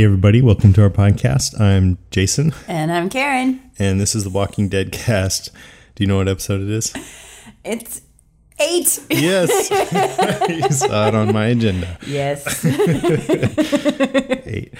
[0.00, 1.60] Hey, everybody, welcome to our podcast.
[1.60, 3.60] I'm Jason, And I'm Karen.
[3.78, 5.50] and this is the Walking Dead cast.
[5.94, 6.94] Do you know what episode it is?
[7.64, 8.00] It's
[8.58, 8.98] eight.
[9.10, 9.68] Yes.
[10.48, 11.98] you saw it on my agenda.
[12.06, 12.64] Yes.
[14.46, 14.72] Eight.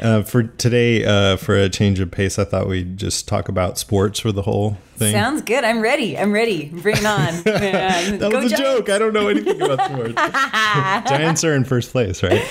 [0.00, 3.76] Uh, for today, uh, for a change of pace, I thought we'd just talk about
[3.76, 5.12] sports for the whole thing.
[5.12, 5.64] Sounds good.
[5.64, 6.16] I'm ready.
[6.16, 6.70] I'm ready.
[6.70, 7.42] Bring it on.
[7.44, 8.58] that Go was a Giants.
[8.58, 8.88] joke.
[8.88, 10.14] I don't know anything about sports.
[11.10, 12.42] Giants are in first place, right?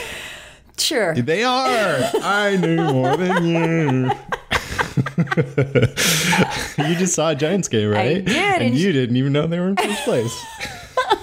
[0.82, 1.14] Sure.
[1.16, 2.00] They are.
[2.22, 4.12] I knew more than you.
[6.86, 8.18] you just saw a Giants game, right?
[8.18, 10.46] I did, And and you didn't even know they were in first place.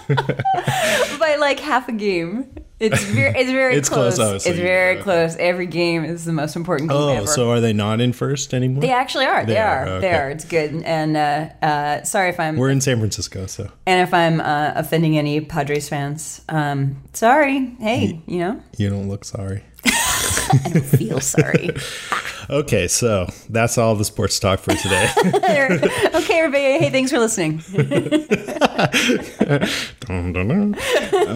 [1.19, 2.51] By like half a game.
[2.81, 4.47] It's very, it's very It's close, close.
[4.47, 5.03] it's very okay.
[5.03, 5.34] close.
[5.37, 7.27] Every game is the most important game Oh, ever.
[7.27, 8.81] so are they not in first anymore?
[8.83, 9.45] they actually are.
[9.45, 9.89] They, They are.
[9.89, 10.31] are, They are.
[10.31, 10.83] It's good.
[10.85, 14.73] And uh, uh, sorry if I'm We're in San Francisco, so and if I'm uh,
[14.77, 16.41] offending any Padres fans.
[16.48, 17.75] Um, sorry.
[17.81, 19.65] Hey, you know, you don't look sorry.
[20.65, 21.71] I don't feel sorry.
[22.51, 25.07] Okay, so that's all the sports talk for today.
[25.27, 26.79] okay, everybody.
[26.79, 27.59] Hey, thanks for listening.
[30.01, 30.75] Dun, dun, dun.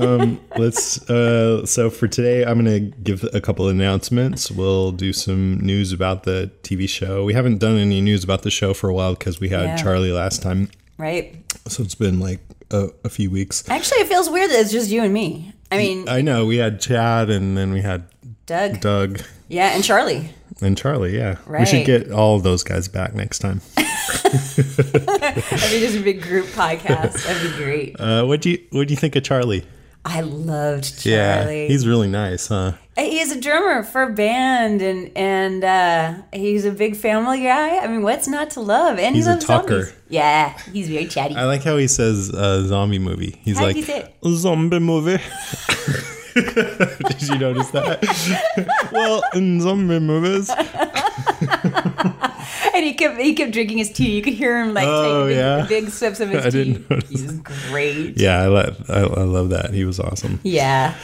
[0.03, 1.09] um, let's.
[1.11, 4.51] Uh, so for today, I'm going to give a couple announcements.
[4.51, 7.25] We'll do some news about the TV show.
[7.25, 9.77] We haven't done any news about the show for a while because we had Yeah.
[9.77, 11.37] Charlie last time, Right.
[11.69, 12.41] so it's been like
[12.71, 13.69] a, a few weeks.
[13.69, 15.53] Actually, it feels weird that it's just you and me.
[15.71, 18.05] I mean, I know we had Chad, and then we had
[18.47, 18.81] Doug.
[18.81, 20.31] Doug Yeah, and Charlie.
[20.61, 21.17] and Charlie.
[21.17, 23.61] Yeah, we should get all of those guys back next time.
[23.77, 27.25] That'd be just a big group podcast.
[27.27, 28.01] That'd be great.
[28.01, 29.65] Uh, what do you What do you think of Charlie?
[30.05, 31.63] I loved Charlie.
[31.63, 32.73] Yeah, he's really nice, huh?
[32.97, 37.79] he's a drummer for a band, and and uh, he's a big family guy.
[37.79, 38.99] I mean, what's not to love?
[38.99, 39.83] And He's he a loves talker.
[39.85, 40.01] zombies.
[40.09, 41.37] Yeah, he's very chatty.
[41.37, 43.39] I like how he says uh, zombie movie.
[43.45, 44.35] He's How like did he say it?
[44.37, 45.23] zombie movie.
[46.35, 48.89] Did you notice that?
[48.93, 50.51] well, in zombie movies.
[52.75, 54.17] and he kept he kept drinking his tea.
[54.17, 55.67] You could hear him like Oh, take big, yeah?
[55.69, 56.65] big sips of his I tea.
[56.73, 57.33] didn't notice He's
[57.71, 58.19] great.
[58.19, 59.73] Yeah, I, lo- I, I love that.
[59.75, 60.41] He was awesome.
[60.43, 60.95] Yeah.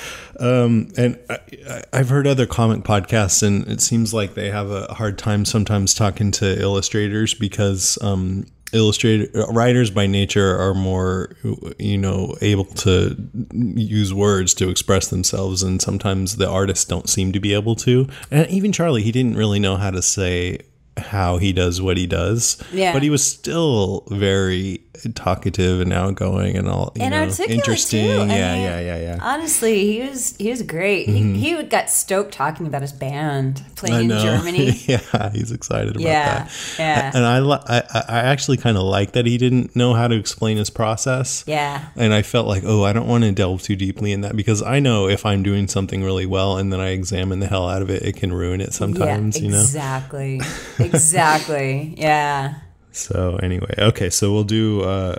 [0.40, 1.38] Um, and I,
[1.68, 5.44] I- I've heard other comic podcasts, and it seems like they have a hard time
[5.44, 11.36] sometimes talking to illustrators because um, illustrator uh, writers by nature are more,
[11.78, 13.16] you know, able to
[13.52, 18.08] use words to express themselves, and sometimes the artists don't seem to be able to.
[18.30, 20.60] And even Charlie, he didn't really know how to say
[20.96, 22.62] how he does what he does.
[22.72, 22.92] Yeah.
[22.92, 24.80] But he was still very
[25.14, 28.06] talkative and outgoing and all you And know, articulate, interesting.
[28.06, 29.18] Yeah, mean, yeah, yeah, yeah.
[29.20, 31.08] Honestly, he was he was great.
[31.08, 31.34] Mm-hmm.
[31.34, 34.70] He, he got stoked talking about his band playing in Germany.
[34.86, 36.76] yeah, he's excited about Yeah, that.
[36.78, 37.10] yeah.
[37.14, 40.56] And I, I, I actually kind of like that he didn't know how to explain
[40.56, 41.44] his process.
[41.46, 41.86] Yeah.
[41.96, 44.62] And I felt like, oh, I don't want to delve too deeply in that because
[44.62, 47.82] I know if I'm doing something really well and then I examine the hell out
[47.82, 49.60] of it, it can ruin it sometimes, yeah, you know?
[49.60, 50.40] exactly.
[50.78, 51.94] exactly.
[51.98, 52.54] Yeah.
[52.98, 55.16] So anyway, okay, so we'll do uh,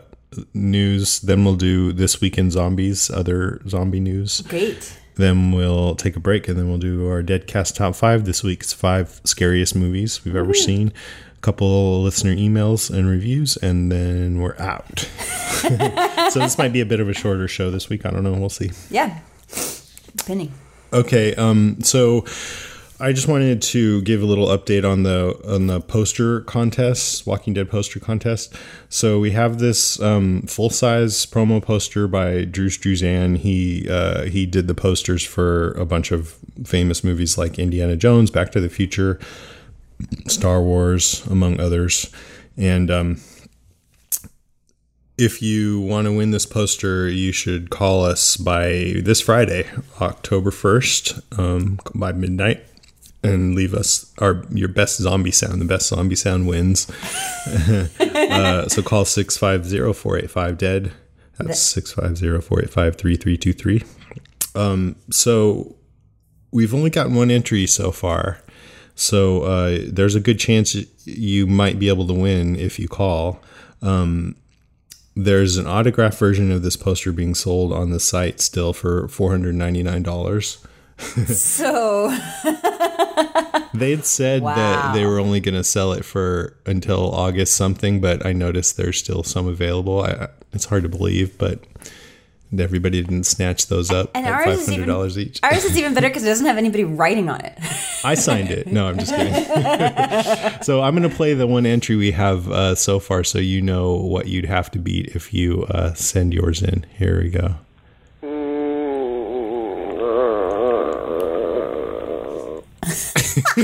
[0.53, 4.41] news, then we'll do this weekend zombies, other zombie news.
[4.41, 4.95] Great.
[5.15, 8.25] Then we'll take a break and then we'll do our Deadcast top five.
[8.25, 10.93] This week's five scariest movies we've ever seen.
[11.35, 14.99] A couple listener emails and reviews, and then we're out.
[16.31, 18.05] so this might be a bit of a shorter show this week.
[18.05, 18.33] I don't know.
[18.33, 18.71] We'll see.
[18.89, 19.19] Yeah.
[20.25, 20.51] Penny.
[20.93, 21.35] Okay.
[21.35, 21.81] Um.
[21.81, 22.25] So
[23.01, 27.53] I just wanted to give a little update on the on the poster contest, Walking
[27.53, 28.53] Dead poster contest.
[28.89, 33.37] So we have this um, full size promo poster by Drew Struzan.
[33.37, 36.35] He uh, he did the posters for a bunch of
[36.65, 39.17] famous movies like Indiana Jones, Back to the Future,
[40.27, 42.11] Star Wars, among others.
[42.57, 43.21] And um,
[45.17, 49.69] if you want to win this poster, you should call us by this Friday,
[50.01, 52.63] October 1st, um, by midnight,
[53.23, 55.61] and leave us our your best zombie sound.
[55.61, 56.89] The best zombie sound wins.
[57.49, 60.93] uh, so call 650 485 dead.
[61.37, 63.83] That's 650 485 3323.
[64.55, 65.75] Um, So
[66.51, 68.41] we've only gotten one entry so far.
[68.95, 70.75] So uh, there's a good chance
[71.05, 73.41] you might be able to win if you call.
[73.81, 74.35] Um,
[75.15, 80.65] there's an autograph version of this poster being sold on the site still for $499.
[80.99, 82.09] So
[83.73, 88.25] They'd said that they were only going to sell it for until August something, but
[88.25, 90.01] I noticed there's still some available.
[90.03, 91.63] I, it's hard to believe, but
[92.57, 95.39] everybody didn't snatch those up And at is $500 even- each.
[95.43, 97.57] ours is even better because it doesn't have anybody writing on it.
[98.03, 98.67] I signed it.
[98.67, 100.61] No, I'm just kidding.
[100.63, 103.61] so I'm going to play the one entry we have uh, so far so you
[103.61, 106.85] know what you'd have to beat if you uh, send yours in.
[106.97, 107.55] Here we go.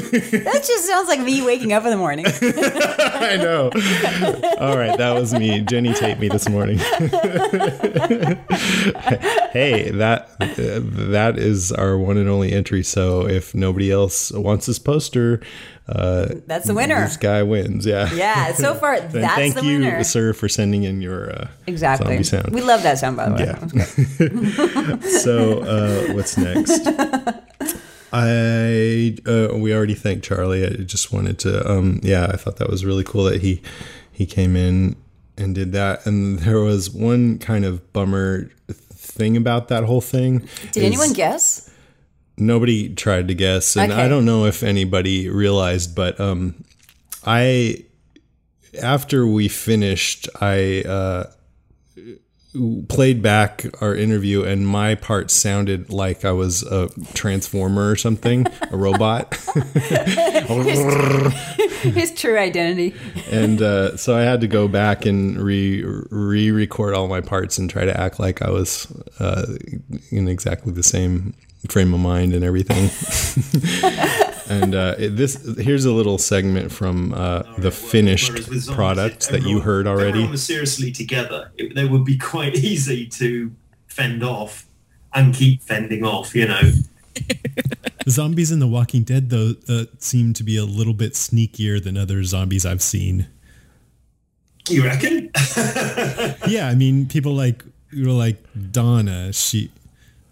[0.43, 2.25] that just sounds like me waking up in the morning.
[2.41, 3.69] I know.
[4.59, 5.61] All right, that was me.
[5.61, 6.77] Jenny taped me this morning.
[9.51, 10.79] hey, that uh,
[11.11, 12.83] that is our one and only entry.
[12.83, 15.41] So if nobody else wants this poster,
[15.87, 17.01] uh, That's the winner.
[17.01, 17.85] this guy wins.
[17.85, 18.11] Yeah.
[18.13, 20.03] Yeah, so far that's thank the you, winner.
[20.03, 22.23] sir, for sending in your uh, Exactly.
[22.23, 22.49] sound.
[22.53, 24.99] We love that sound, by the way.
[25.05, 25.19] Yeah.
[25.21, 26.87] so uh, what's next?
[28.17, 30.65] I uh, we already thanked Charlie.
[30.65, 33.61] I just wanted to um yeah, I thought that was really cool that he
[34.11, 34.95] he came in
[35.37, 36.05] and did that.
[36.05, 40.47] And there was one kind of bummer thing about that whole thing.
[40.71, 41.69] Did anyone guess?
[42.37, 46.65] Nobody tried to guess, and I don't know if anybody realized, but um,
[47.25, 47.85] I
[48.81, 51.31] after we finished, I uh,
[52.89, 58.47] played back our interview, and my part sounded like I was a transformer or something,
[58.71, 59.35] a robot,
[61.85, 62.95] His true identity.
[63.31, 67.57] and uh, so I had to go back and re re record all my parts
[67.57, 68.87] and try to act like I was
[69.19, 69.55] uh,
[70.11, 71.33] in exactly the same
[71.69, 72.89] frame of mind and everything.
[74.49, 79.29] and uh, this here's a little segment from uh, the finished Whereas zombies, product if
[79.31, 80.09] that you heard already.
[80.09, 81.51] Everyone was seriously together.
[81.57, 83.51] It, they would be quite easy to
[83.87, 84.67] fend off
[85.13, 86.35] and keep fending off.
[86.35, 86.61] You know.
[87.13, 87.77] The
[88.09, 91.97] zombies in The Walking Dead, though, uh, seem to be a little bit sneakier than
[91.97, 93.27] other zombies I've seen.
[94.69, 95.31] You reckon?
[96.47, 98.37] Yeah, I mean, people like you were like
[98.71, 99.33] Donna.
[99.33, 99.71] She,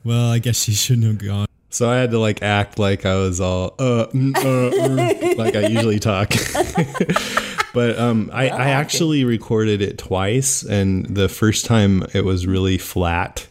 [0.04, 1.48] well, I guess she shouldn't have gone.
[1.74, 5.56] So I had to like act like I was all uh, mm, uh mm, like
[5.56, 6.30] I usually talk.
[7.74, 12.78] but um, I, I actually recorded it twice, and the first time it was really
[12.78, 13.48] flat.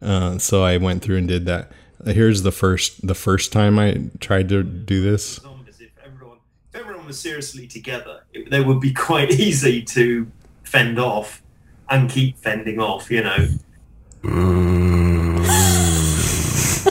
[0.00, 1.72] Uh, so I went through and did that.
[2.04, 5.38] Here's the first the first time I tried to do this.
[5.38, 6.38] If everyone,
[6.72, 10.30] if everyone was seriously together, it, they would be quite easy to
[10.62, 11.42] fend off
[11.90, 13.10] and keep fending off.
[13.10, 13.48] You know.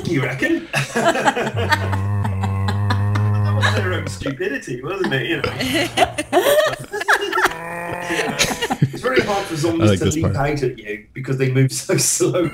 [0.08, 0.68] You reckon?
[0.94, 1.54] that
[3.56, 5.28] was their own stupidity, wasn't it?
[5.28, 5.44] You know.
[8.82, 10.36] it's very hard for zombies like to leap part.
[10.36, 12.50] out at you because they move so slowly.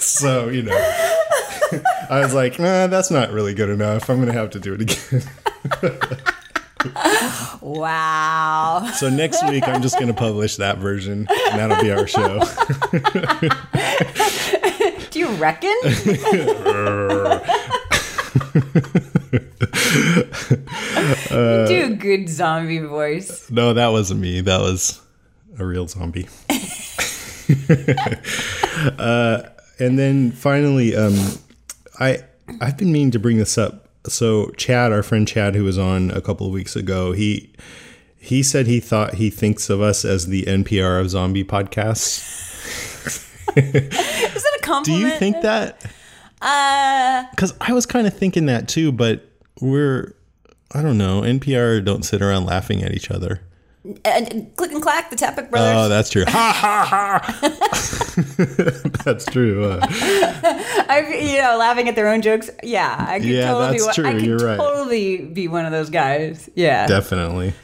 [0.00, 0.76] So you know,
[2.10, 4.08] I was like, nah, that's not really good enough.
[4.08, 5.22] I'm gonna have to do it again.
[7.60, 8.90] Wow.
[8.94, 12.40] So next week I'm just gonna publish that version, and that'll be our show.
[15.26, 15.74] You reckon?
[15.82, 15.92] you
[21.66, 23.50] do a good zombie voice.
[23.50, 24.40] No, that wasn't me.
[24.40, 25.00] That was
[25.58, 26.28] a real zombie.
[29.00, 29.42] uh,
[29.80, 31.16] and then finally, um,
[31.98, 32.18] I
[32.60, 33.88] I've been meaning to bring this up.
[34.06, 37.52] So Chad, our friend Chad, who was on a couple of weeks ago, he
[38.16, 42.44] he said he thought he thinks of us as the NPR of zombie podcasts.
[43.56, 45.82] Is that a Do you think that?
[46.42, 49.28] Uh, Because I was kind of thinking that too, but
[49.60, 50.14] we're
[50.74, 51.22] I don't know.
[51.22, 53.40] NPR don't sit around laughing at each other.
[54.04, 55.74] and, click and clack, the Tappet brothers.
[55.76, 56.24] Oh, that's true.
[56.26, 58.92] Ha ha ha.
[59.04, 59.64] that's true.
[59.64, 59.78] Uh,
[60.88, 62.50] I, you know, laughing at their own jokes.
[62.64, 63.78] Yeah, I could Yeah, totally.
[63.78, 64.56] that's be, true, I could you're right.
[64.56, 66.50] totally be one of those guys.
[66.56, 66.86] Yeah.
[66.88, 67.54] definitely.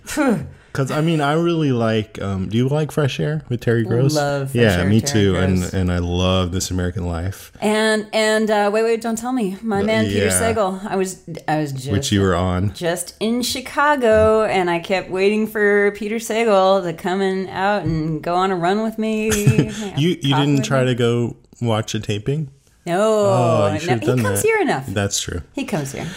[0.73, 2.21] Because I mean, I really like.
[2.23, 4.15] Um, do you like Fresh Air with Terry Gross?
[4.15, 5.33] Love Fresh yeah, Air, me Terry too.
[5.33, 5.45] Gross.
[5.73, 9.59] And and I love This American Life, And and uh, wait, wait, don't tell me,
[9.63, 10.41] my man Peter yeah.
[10.55, 10.85] Sagal.
[10.87, 12.73] I was I was just which you were on.
[12.73, 18.23] just in Chicago, and I kept waiting for Peter Sagal to come in out and
[18.23, 19.31] go on a run with me.
[19.97, 22.51] You you didn't try to go watch a taping?
[22.87, 24.43] No, Oh, no, he comes that.
[24.43, 24.87] here enough.
[24.87, 25.43] That's true.
[25.55, 26.09] He comes here.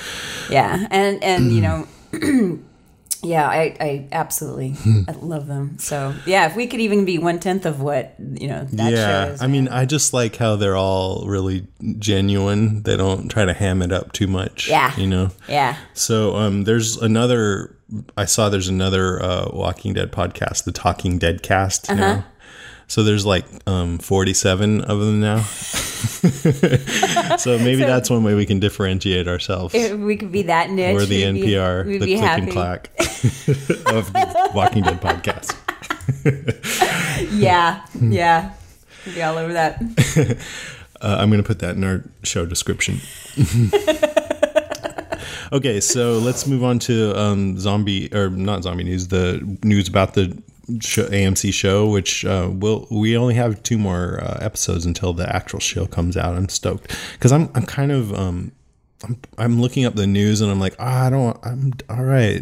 [0.49, 1.87] Yeah, and and you know,
[3.23, 4.75] yeah, I I absolutely
[5.07, 5.77] I love them.
[5.79, 9.25] So yeah, if we could even be one tenth of what you know that yeah,
[9.25, 9.41] show is.
[9.41, 11.67] I mean, I just like how they're all really
[11.99, 12.83] genuine.
[12.83, 14.69] They don't try to ham it up too much.
[14.69, 14.95] Yeah.
[14.97, 15.31] you know.
[15.47, 15.77] yeah.
[15.93, 17.75] So um, there's another.
[18.17, 21.89] I saw there's another uh, Walking Dead podcast, the Talking Dead Cast.
[21.89, 22.01] Uh-huh.
[22.01, 22.25] Now.
[22.87, 25.41] So there's like um, 47 of them now.
[27.37, 29.73] so maybe that's one way we can differentiate ourselves.
[29.73, 32.41] We could be that niche, We're the we'd NPR, we'd the be click happy.
[32.43, 35.55] and clack of the Walking Dead podcast.
[37.31, 38.53] Yeah, yeah.
[39.05, 39.81] We'd be all over that.
[41.01, 42.99] Uh, I'm going to put that in our show description.
[45.51, 49.07] okay, so let's move on to um, zombie or not zombie news.
[49.07, 50.37] The news about the
[50.81, 55.33] show, AMC show, which uh, will we only have two more uh, episodes until the
[55.33, 56.35] actual show comes out.
[56.35, 58.51] I'm stoked because I'm I'm kind of um,
[59.03, 61.37] I'm, I'm looking up the news and I'm like, ah, I don't.
[61.43, 62.41] I'm all right.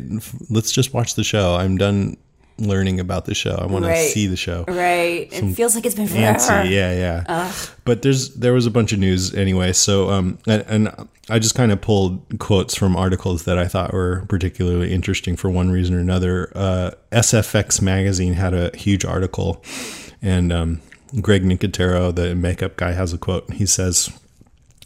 [0.50, 1.56] Let's just watch the show.
[1.56, 2.18] I'm done
[2.58, 3.56] learning about the show.
[3.56, 3.96] I want Right.
[3.96, 4.64] to see the show.
[4.68, 5.28] Right.
[5.32, 6.40] It feels like it's been forever.
[6.40, 6.94] Fancy, yeah,
[7.26, 7.52] yeah.
[7.86, 9.74] But there's there was a bunch of news anyway.
[9.74, 13.94] So um, and, and I just kind of pulled quotes from articles that I thought
[13.94, 16.52] were particularly interesting for one reason or another.
[16.56, 19.64] Uh, SFX magazine had a huge article,
[20.22, 20.82] and um,
[21.22, 23.52] Greg Nicotero, the makeup guy, has a quote.
[23.54, 24.12] He says.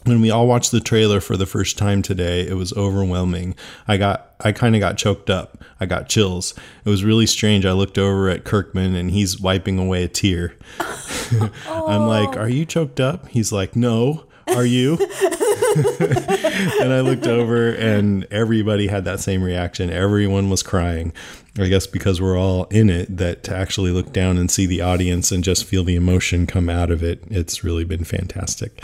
[0.04, 3.54] When we all watched the trailer for the first time today, it was overwhelming.
[3.86, 5.62] I got I kind of got choked up.
[5.80, 6.54] I got chills.
[6.84, 7.66] It was really strange.
[7.66, 10.54] I looked over at Kirkman and he's wiping away a tear.
[11.66, 14.94] I'm like, "Are you choked up?" He's like, "No." Are you?
[14.96, 19.90] and I looked over and everybody had that same reaction.
[19.90, 21.12] Everyone was crying.
[21.58, 24.80] I guess because we're all in it that to actually look down and see the
[24.80, 28.82] audience and just feel the emotion come out of it, it's really been fantastic.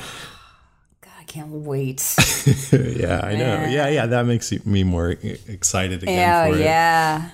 [1.35, 1.99] Can't wait.
[2.73, 3.67] yeah, I know.
[3.69, 5.11] Yeah, yeah, that makes me more
[5.49, 6.63] excited again Oh for it.
[6.63, 7.31] yeah.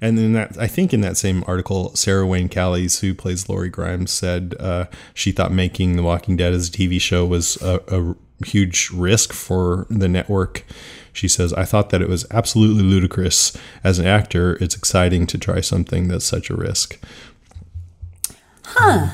[0.00, 3.68] And then that I think in that same article, Sarah Wayne Callies, who plays Lori
[3.68, 7.80] Grimes, said uh, she thought making The Walking Dead as a TV show was a,
[7.86, 10.64] a huge risk for the network.
[11.12, 13.56] She says, "I thought that it was absolutely ludicrous.
[13.84, 16.98] As an actor, it's exciting to try something that's such a risk."
[18.76, 19.10] Doesn't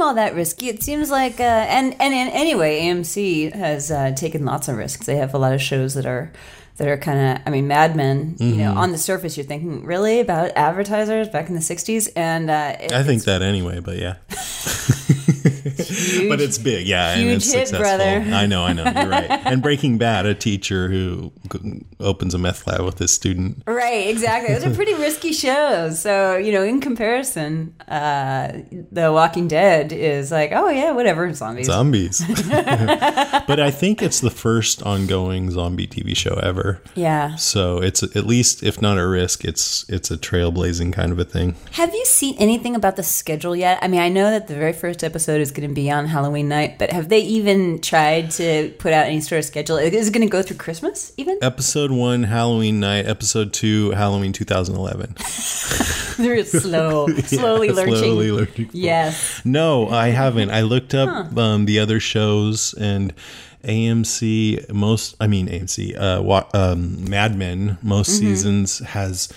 [0.00, 0.68] seem all that risky.
[0.68, 5.06] It seems like, uh, and and in anyway, AMC has uh, taken lots of risks.
[5.06, 6.32] They have a lot of shows that are
[6.78, 7.42] that are kind of.
[7.46, 8.36] I mean, Mad Men.
[8.38, 12.50] You know, on the surface, you're thinking really about advertisers back in the '60s, and
[12.50, 14.16] uh, it- I think that anyway, but yeah.
[15.62, 16.28] huge.
[16.28, 17.78] but it's big, yeah, and it's hit, successful.
[17.80, 18.24] brother.
[18.34, 19.30] I know, I know, you're right.
[19.50, 21.32] And Breaking Bad, a teacher who
[21.98, 23.62] opens a meth lab with his student.
[23.66, 24.54] Right, exactly.
[24.54, 26.00] Those are pretty risky shows.
[26.00, 28.52] So, you know, in comparison, uh,
[28.92, 31.66] The Walking Dead is like, oh, yeah, whatever, zombies.
[31.66, 32.20] Zombies.
[32.48, 36.82] but I think it's the first ongoing zombie TV show ever.
[36.94, 37.34] yeah.
[37.36, 41.24] So it's at least, if not a risk, it's it's a trailblazing kind of a
[41.24, 41.56] thing.
[41.72, 43.78] Have you seen anything about the schedule yet?
[43.82, 46.48] I mean, I know that the very first episode is going to be on Halloween
[46.48, 49.76] night, but have they even tried to put out any sort of schedule?
[49.76, 51.38] Is it going to go through Christmas even?
[51.42, 53.06] Episode one, Halloween night.
[53.06, 55.14] Episode two, Halloween 2011.
[56.18, 57.94] They're slow, slowly Yeah, lurching.
[57.96, 58.70] slowly lurching.
[58.72, 59.40] Yes.
[59.44, 60.50] No, I haven't.
[60.50, 63.14] I looked up um, the other shows and
[63.64, 65.14] AMC most.
[65.20, 65.96] I mean AMC.
[65.98, 69.32] Uh, wa- um, Mad Men most seasons has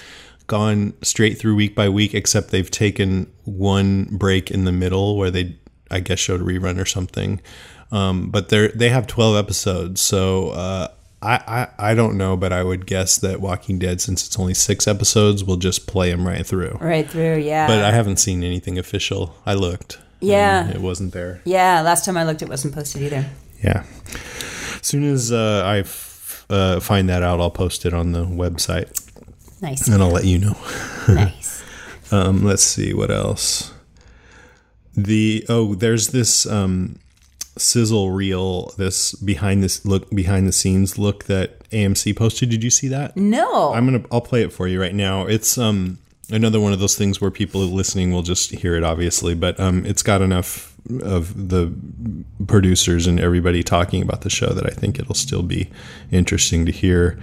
[0.48, 5.32] gone straight through week by week, except they've taken one break in the middle where
[5.32, 5.56] they,
[5.94, 7.40] I guess, showed a rerun or something.
[7.92, 10.50] Um, but they they have twelve episodes, so.
[10.50, 10.88] Uh,
[11.26, 14.54] I, I, I don't know, but I would guess that Walking Dead, since it's only
[14.54, 16.78] six episodes, will just play them right through.
[16.82, 17.66] Right through, yeah.
[17.66, 19.34] But I haven't seen anything official.
[19.46, 20.00] I looked.
[20.20, 20.70] Yeah.
[20.70, 21.40] it wasn't there.
[21.46, 23.26] yeah, last time I looked, it wasn't posted either.
[23.64, 23.84] Yeah.
[24.14, 28.26] As soon as uh, I f- uh, find that out, I'll post it on the
[28.26, 28.92] website
[29.62, 29.88] Nice.
[29.88, 30.58] and I'll let you know.
[31.08, 31.64] nice.
[32.12, 33.73] Um, let's see what else.
[34.96, 37.00] The oh, there's this um,
[37.58, 42.50] sizzle reel, this behind this look behind the scenes look that AMC posted.
[42.50, 43.16] Did you see that?
[43.16, 43.74] No.
[43.74, 45.26] I'm gonna I'll play it for you right now.
[45.26, 49.36] It's um another one of those things where people listening will just hear it obviously,
[49.36, 51.74] but um it's got enough of the
[52.48, 55.70] producers and everybody talking about the show that I think it'll still be
[56.12, 57.18] interesting to hear.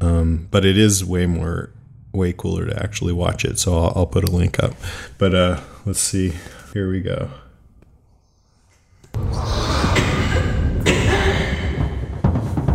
[0.00, 1.70] Um, but it is way more
[2.12, 4.74] way cooler to actually watch it, so I'll, I'll put a link up.
[5.18, 6.32] But uh let's see.
[6.72, 7.30] Here we go.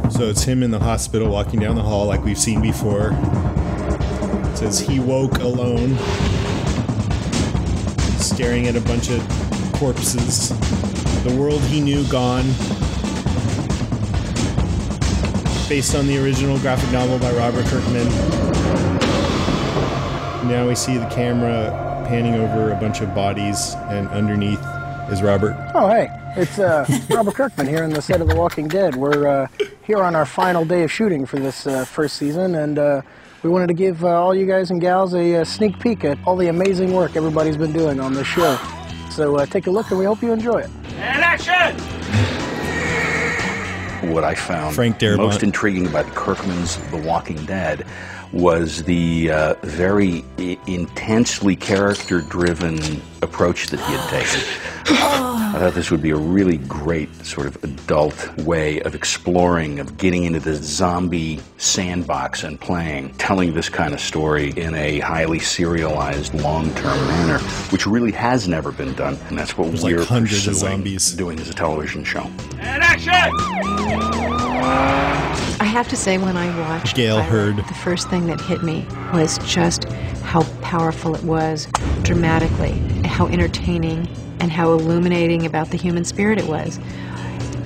[0.09, 3.11] So it's him in the hospital walking down the hall like we've seen before.
[4.51, 5.97] It says he woke alone,
[8.17, 9.19] staring at a bunch of
[9.73, 10.49] corpses.
[11.23, 12.45] The world he knew gone.
[15.69, 18.07] Based on the original graphic novel by Robert Kirkman.
[20.47, 24.63] Now we see the camera panning over a bunch of bodies, and underneath
[25.11, 25.55] is Robert.
[25.75, 28.95] Oh, hey, it's uh, Robert Kirkman here on the set of The Walking Dead.
[28.95, 29.47] We're uh,
[29.85, 33.01] here on our final day of shooting for this uh, first season, and uh,
[33.43, 36.17] we wanted to give uh, all you guys and gals a, uh sneak peek at
[36.25, 38.57] all the amazing work everybody's been doing on this show.
[39.11, 40.69] So uh, take a look, and we hope you enjoy it.
[40.95, 41.77] And action!
[44.11, 45.17] What I found Frank Darabont.
[45.17, 47.85] most intriguing about Kirkman's The Walking Dead
[48.33, 54.41] was the uh, very I- intensely character-driven approach that he had taken.
[54.85, 59.97] I thought this would be a really great sort of adult way of exploring, of
[59.97, 65.39] getting into the zombie sandbox and playing, telling this kind of story in a highly
[65.39, 70.03] serialized, long-term manner, which really has never been done, and that's what There's like we're
[70.05, 71.11] hundreds of pursuing zombies.
[71.13, 72.29] doing as a television show.
[72.59, 73.13] Action!
[75.59, 78.85] I have to say, when I watched Gale Hurd, the first thing that hit me
[79.13, 79.85] was just
[80.23, 81.67] how powerful it was
[82.01, 82.71] dramatically,
[83.07, 84.07] how entertaining,
[84.43, 86.77] and how illuminating about the human spirit it was.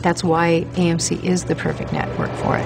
[0.03, 2.65] That's why AMC is the perfect network for it.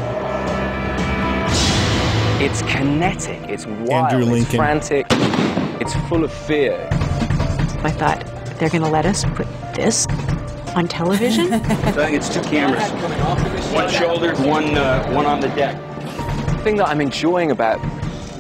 [2.42, 5.06] It's kinetic, it's wild, it's frantic,
[5.80, 6.90] it's full of fear.
[7.84, 8.26] I thought,
[8.60, 10.06] they're going to let us put this
[10.76, 11.54] on television?
[11.54, 11.60] I
[11.94, 12.92] think it's two cameras,
[13.72, 15.78] one shoulder, one uh, one on the deck.
[16.48, 17.80] The thing that I'm enjoying about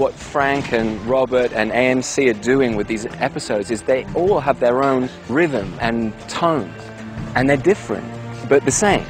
[0.02, 4.60] what Frank and Robert and AMC are doing with these episodes is they all have
[4.60, 6.74] their own rhythm and tone,
[7.36, 8.04] and they're different,
[8.50, 9.06] but the same.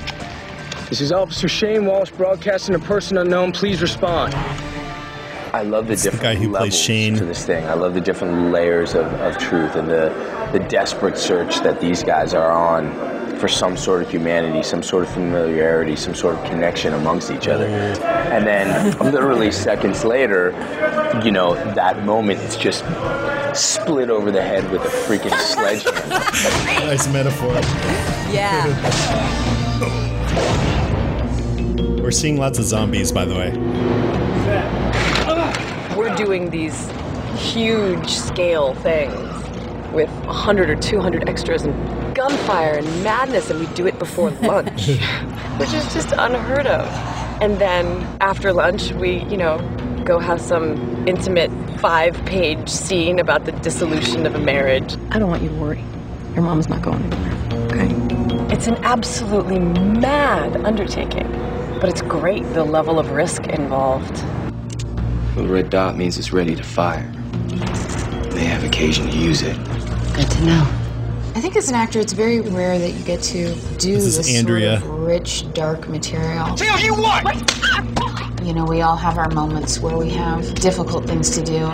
[0.90, 3.54] This is Officer Shane Walsh broadcasting to person unknown.
[3.54, 4.34] Please respond.
[5.54, 7.16] I love the the different guy who plays levels Shane.
[7.16, 7.64] to this thing.
[7.68, 10.10] I love the different layers of, of truth and the
[10.52, 13.11] the desperate search that these guys are on
[13.42, 17.48] for some sort of humanity, some sort of familiarity, some sort of connection amongst each
[17.48, 17.68] other.
[17.68, 18.02] Mm.
[18.32, 20.52] And then literally seconds later,
[21.26, 22.86] you know, that moment it's just
[23.56, 26.20] split over the head with a freaking sledgehammer.
[26.86, 27.52] nice metaphor.
[28.32, 28.68] Yeah.
[32.00, 33.58] We're seeing lots of zombies, by the way.
[35.98, 36.88] we're doing these
[37.36, 39.16] huge scale things
[39.92, 44.88] with 100 or 200 extras and gunfire and madness, and we do it before lunch,
[45.58, 46.86] which is just unheard of.
[47.42, 47.86] And then
[48.22, 49.58] after lunch, we, you know,
[50.06, 54.96] go have some intimate five page scene about the dissolution of a marriage.
[55.10, 55.84] I don't want you to worry.
[56.36, 58.54] Your mom's not going anywhere, okay?
[58.54, 61.28] It's an absolutely mad undertaking,
[61.80, 64.16] but it's great the level of risk involved.
[65.36, 67.12] the red dot means it's ready to fire.
[68.30, 69.58] They have occasion to use it.
[70.14, 70.81] Good to know.
[71.34, 74.36] I think as an actor, it's very rare that you get to do This this
[74.36, 74.82] Andrea.
[74.82, 76.56] sort of rich, dark material.
[76.56, 78.44] Tell you what!
[78.44, 81.66] You know, we all have our moments where we have difficult things to do.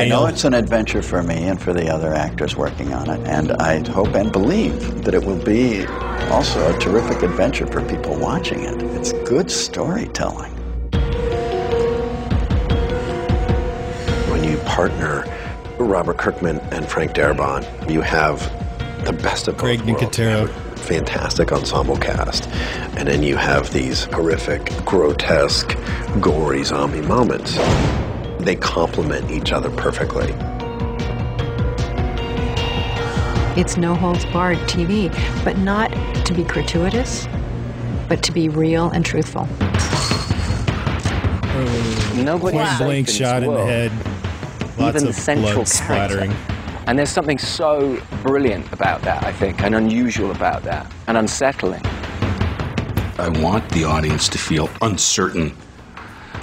[0.00, 3.20] I know it's an adventure for me and for the other actors working on it,
[3.26, 5.84] and I hope and believe that it will be
[6.30, 8.80] also a terrific adventure for people watching it.
[8.96, 10.56] It's good storytelling.
[14.30, 15.24] when you partner
[15.78, 18.40] Robert Kirkman and Frank Darabont, you have
[19.04, 20.02] the best of both Greg worlds.
[20.16, 20.48] Nicotero.
[20.48, 22.48] You Fantastic ensemble cast,
[22.96, 25.76] and then you have these horrific, grotesque,
[26.20, 27.56] gory zombie moments.
[28.40, 30.34] They complement each other perfectly.
[33.60, 35.12] It's no holds barred TV,
[35.44, 35.92] but not
[36.24, 37.28] to be gratuitous,
[38.08, 39.46] but to be real and truthful.
[42.16, 43.92] Nobody Point blank shot in the head.
[44.78, 45.66] Lots Even of the central blood character.
[45.66, 46.49] splattering.
[46.90, 51.86] And there's something so brilliant about that, I think, and unusual about that, and unsettling.
[53.16, 55.50] I want the audience to feel uncertain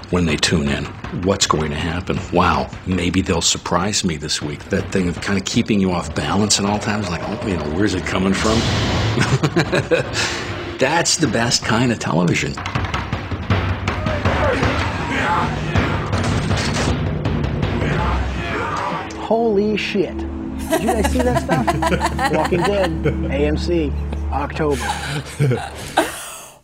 [0.09, 0.85] when they tune in.
[1.23, 2.17] What's going to happen?
[2.31, 4.63] Wow, maybe they'll surprise me this week.
[4.69, 7.57] That thing of kind of keeping you off balance and all times, like, oh, you
[7.57, 8.57] know, where's it coming from?
[10.79, 12.53] That's the best kind of television.
[19.27, 20.26] Holy shit.
[20.69, 22.31] Did you guys see that stuff?
[22.33, 25.73] Walking Dead, AMC, October.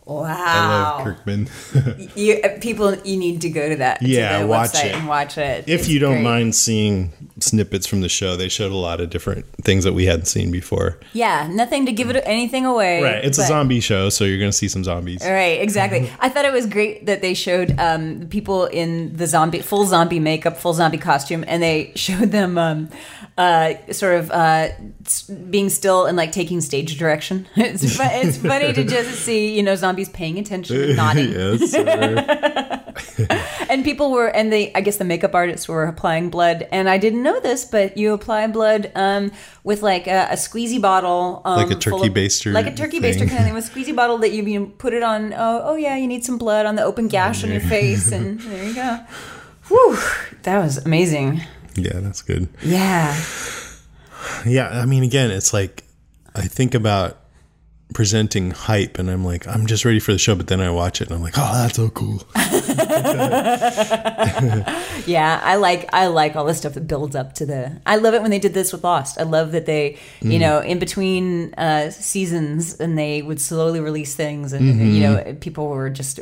[0.06, 0.26] Wow.
[0.36, 1.48] I love Kirkman.
[2.14, 4.00] You, uh, people, you need to go to that.
[4.00, 4.94] to yeah, the watch website it.
[4.96, 5.64] and watch it.
[5.66, 6.24] If It's you don't great.
[6.24, 7.12] mind seeing
[7.44, 10.50] snippets from the show, they showed a lot of different things that we hadn't seen
[10.50, 10.98] before.
[11.12, 13.02] Yeah, nothing to give it anything away.
[13.02, 15.20] Right, it's a zombie show, so you're going to see some zombies.
[15.22, 16.10] Right, exactly.
[16.20, 20.20] I thought it was great that they showed um, people in the zombie, full zombie
[20.20, 22.88] makeup, full zombie costume, and they showed them um,
[23.36, 24.68] uh, sort of uh,
[25.50, 27.46] being still and like taking stage direction.
[27.56, 31.32] It's, it's funny to just see, you know, zombies paying attention, and nodding.
[31.32, 31.74] yes.
[33.74, 36.96] And people were, and they, I guess the makeup artists were applying blood, and I
[36.98, 39.32] didn't know this, but you apply blood um,
[39.64, 43.00] with like a, a squeezy bottle, um, Like a turkey of- baster like a turkey
[43.00, 43.12] thing.
[43.12, 45.32] baster kind of thing, with a squeezy bottle that you, you put it on.
[45.34, 48.40] Oh, oh yeah, you need some blood on the open gash on your face, and
[48.48, 49.00] there you go.
[49.68, 49.98] Whew,
[50.44, 51.42] that was amazing.
[51.74, 52.48] yeah, that's good.
[52.62, 53.14] Yeah,
[54.46, 55.84] Yeah, I mean, again, it's like
[56.34, 57.18] I think about
[57.92, 60.34] presenting hype, and I'm like, I'm just ready for the show.
[60.34, 62.22] But then I watch it, and I'm like, oh, that's so cool.
[65.06, 67.80] yeah, I like I like all the stuff that builds up to the.
[67.86, 69.18] I love it when they did this with Lost.
[69.20, 70.40] I love that they, you Mm.
[70.40, 74.94] know, in between uh, seasons, and they would slowly release things, and Mhm.
[74.94, 76.20] you know, people were just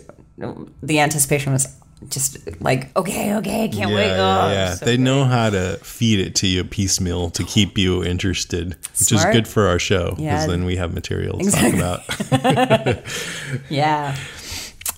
[0.82, 1.68] the anticipation was
[2.08, 4.06] just like, okay, okay, can't yeah, wait.
[4.08, 4.74] yeah, Oh, yeah.
[4.74, 8.78] so they know how to feed it to you piecemeal to keep you interested, which
[9.08, 9.28] Smart.
[9.28, 10.46] is good for our show because Yeah.
[10.48, 11.78] then we have material to Exactly.
[11.80, 12.98] talk about.
[13.70, 14.16] Yeah.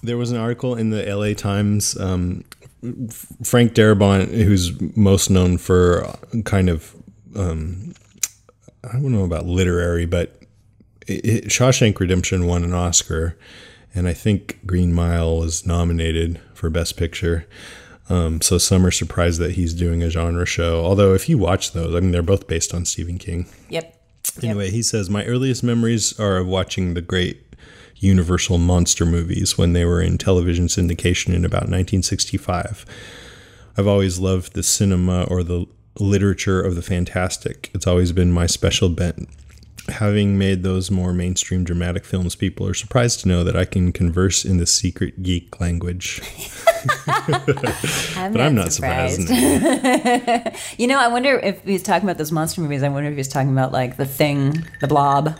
[0.04, 1.98] There was an article in the LA Times.
[1.98, 2.44] Um,
[3.42, 6.94] Frank Darabont, who's most known for kind of,
[7.34, 7.94] um,
[8.84, 10.36] I don't know about literary, but
[11.06, 13.38] it, it, Shawshank Redemption won an Oscar,
[13.94, 17.46] and I think Green Mile was nominated for Best Picture.
[18.10, 20.84] Um, so some are surprised that he's doing a genre show.
[20.84, 23.46] Although if you watch those, I mean, they're both based on Stephen King.
[23.70, 23.98] Yep.
[24.42, 27.43] Anyway, he says, My earliest memories are of watching the great
[28.04, 32.84] Universal monster movies when they were in television syndication in about 1965.
[33.76, 35.66] I've always loved the cinema or the
[35.98, 37.70] literature of the fantastic.
[37.74, 39.28] It's always been my special bent.
[39.88, 43.92] Having made those more mainstream dramatic films, people are surprised to know that I can
[43.92, 46.22] converse in the secret geek language.
[47.06, 49.28] but I'm not surprised.
[50.78, 52.82] you know, I wonder if he's talking about those monster movies.
[52.82, 55.38] I wonder if he's talking about like The Thing, The Blob,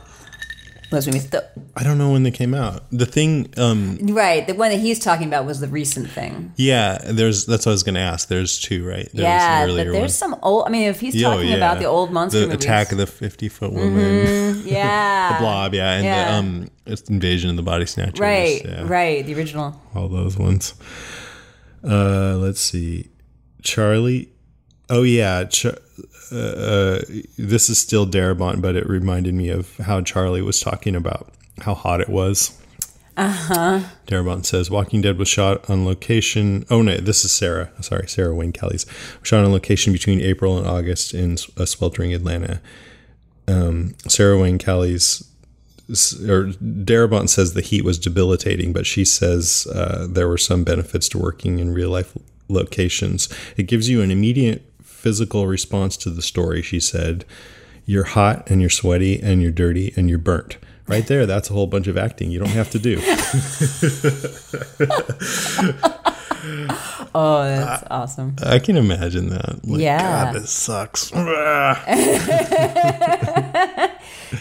[0.94, 1.28] those movies.
[1.30, 1.44] The,
[1.76, 2.84] I don't know when they came out.
[2.90, 6.52] The thing, um, right, the one that he's talking about was the recent thing.
[6.56, 8.28] yeah, there's that's what I was going to ask.
[8.28, 9.08] There's two, right?
[9.12, 10.08] There yeah, but there's one.
[10.08, 10.66] some old.
[10.66, 11.56] I mean, if he's talking yeah.
[11.56, 13.94] about the old monster the movies, attack of the 50 foot woman,
[14.26, 16.24] Mhm, yeah, the blob, yeah, and Yeah.
[16.30, 18.84] the um, it's invasion of the body snatchers, right, yeah.
[18.86, 19.80] right, the original.
[19.94, 20.74] all those ones.
[21.82, 23.08] Uh, let's see,
[23.62, 24.30] Charlie.
[24.90, 27.02] Oh yeah, Ch- uh, uh,
[27.38, 31.74] this is still Darabont, but it reminded me of how Charlie was talking about how
[31.74, 32.60] hot it was.
[33.16, 33.80] Uh huh.
[34.06, 36.66] Darabont says Walking Dead was shot on location.
[36.68, 37.70] Oh no, this is Sarah.
[37.80, 38.86] Sorry, Sarah Wayne Callies
[39.22, 42.60] shot on location between April and August in a sweltering Atlanta.
[43.46, 45.26] Um, Sarah Wayne Callies
[46.28, 51.08] or Darabont says the heat was debilitating, but she says uh, there were some benefits
[51.10, 52.16] to working in real life
[52.48, 53.28] locations.
[53.56, 54.62] It gives you an immediate
[55.04, 56.62] physical response to the story.
[56.62, 57.26] She said,
[57.84, 61.52] "You're hot and you're sweaty and you're dirty and you're burnt." Right there, that's a
[61.52, 62.96] whole bunch of acting you don't have to do.
[67.16, 68.34] Oh, that's awesome.
[68.44, 69.66] I can imagine that.
[69.66, 70.24] Like, Yeah.
[70.26, 71.10] God, this sucks.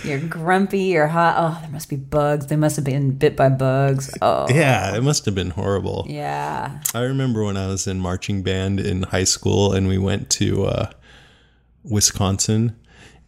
[0.03, 0.79] you're grumpy.
[0.79, 1.36] You're hot.
[1.38, 2.47] Oh, there must be bugs.
[2.47, 4.15] They must have been bit by bugs.
[4.21, 6.06] Oh, Yeah, it must have been horrible.
[6.10, 6.79] yeah.
[6.93, 10.65] I remember when I was in marching band in high school and we went to
[10.65, 10.89] uh,
[11.84, 12.75] Wisconsin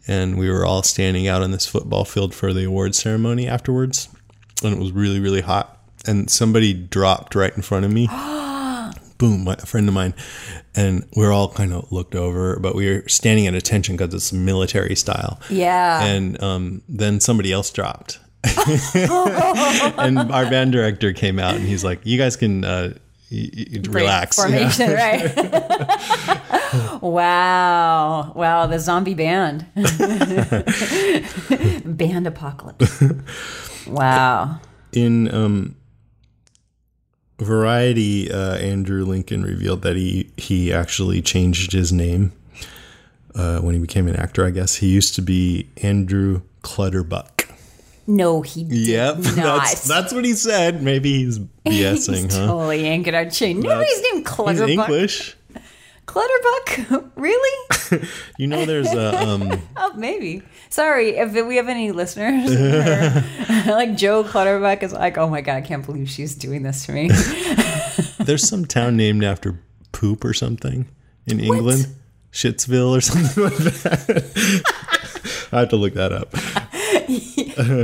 [0.08, 4.10] and we were all standing out on this football field for the award ceremony afterwards.
[4.64, 5.80] And it was really, really hot.
[6.08, 8.08] And somebody dropped right in front of me.
[9.18, 10.14] Boom, my, a friend of mine.
[10.76, 14.14] And we are all kind of looked over, but we were standing at attention because
[14.14, 15.40] it's military style.
[15.50, 16.04] Yeah.
[16.04, 18.20] And um, then somebody else dropped.
[18.68, 22.94] and our band director came out and he's like, "You guys can uh,
[23.32, 25.34] y- y- relax." formation, Yeah.
[26.94, 27.02] right?
[27.02, 29.66] wow, wow, the zombie band,
[31.98, 33.02] band apocalypse.
[33.88, 34.60] Wow.
[34.94, 35.76] In um,
[37.40, 42.32] Variety, uh, Andrew Lincoln revealed that he he actually changed his name
[43.36, 44.46] uh, when he became an actor.
[44.46, 47.50] I guess he used to be Andrew Clutterbuck.
[48.08, 49.36] No, he Yep, not.
[49.36, 50.82] that's that's what he said.
[50.82, 52.48] Maybe he's BSing, He's huh?
[52.48, 53.60] totally yanking our chain.
[53.60, 54.70] Nobody's named He's Clutterbuck.
[54.70, 55.36] English.
[56.06, 57.12] Clutterbuck?
[57.16, 57.68] really?
[58.38, 60.42] You know, there's a um, Oh, maybe.
[60.70, 62.50] Sorry if we have any listeners.
[63.68, 66.92] like Joe Clutterbuck is like, oh my god, I can't believe she's doing this to
[66.92, 67.10] me.
[68.20, 69.60] There's some town named after
[69.94, 70.88] poop or something
[71.28, 71.88] in England.
[72.34, 75.50] Shitsville or something like that.
[75.54, 76.34] I have to look that up.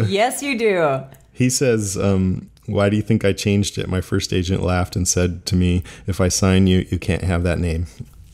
[0.10, 1.04] yes, you do.
[1.32, 3.88] He says, um, Why do you think I changed it?
[3.88, 7.44] My first agent laughed and said to me, If I sign you, you can't have
[7.44, 7.86] that name.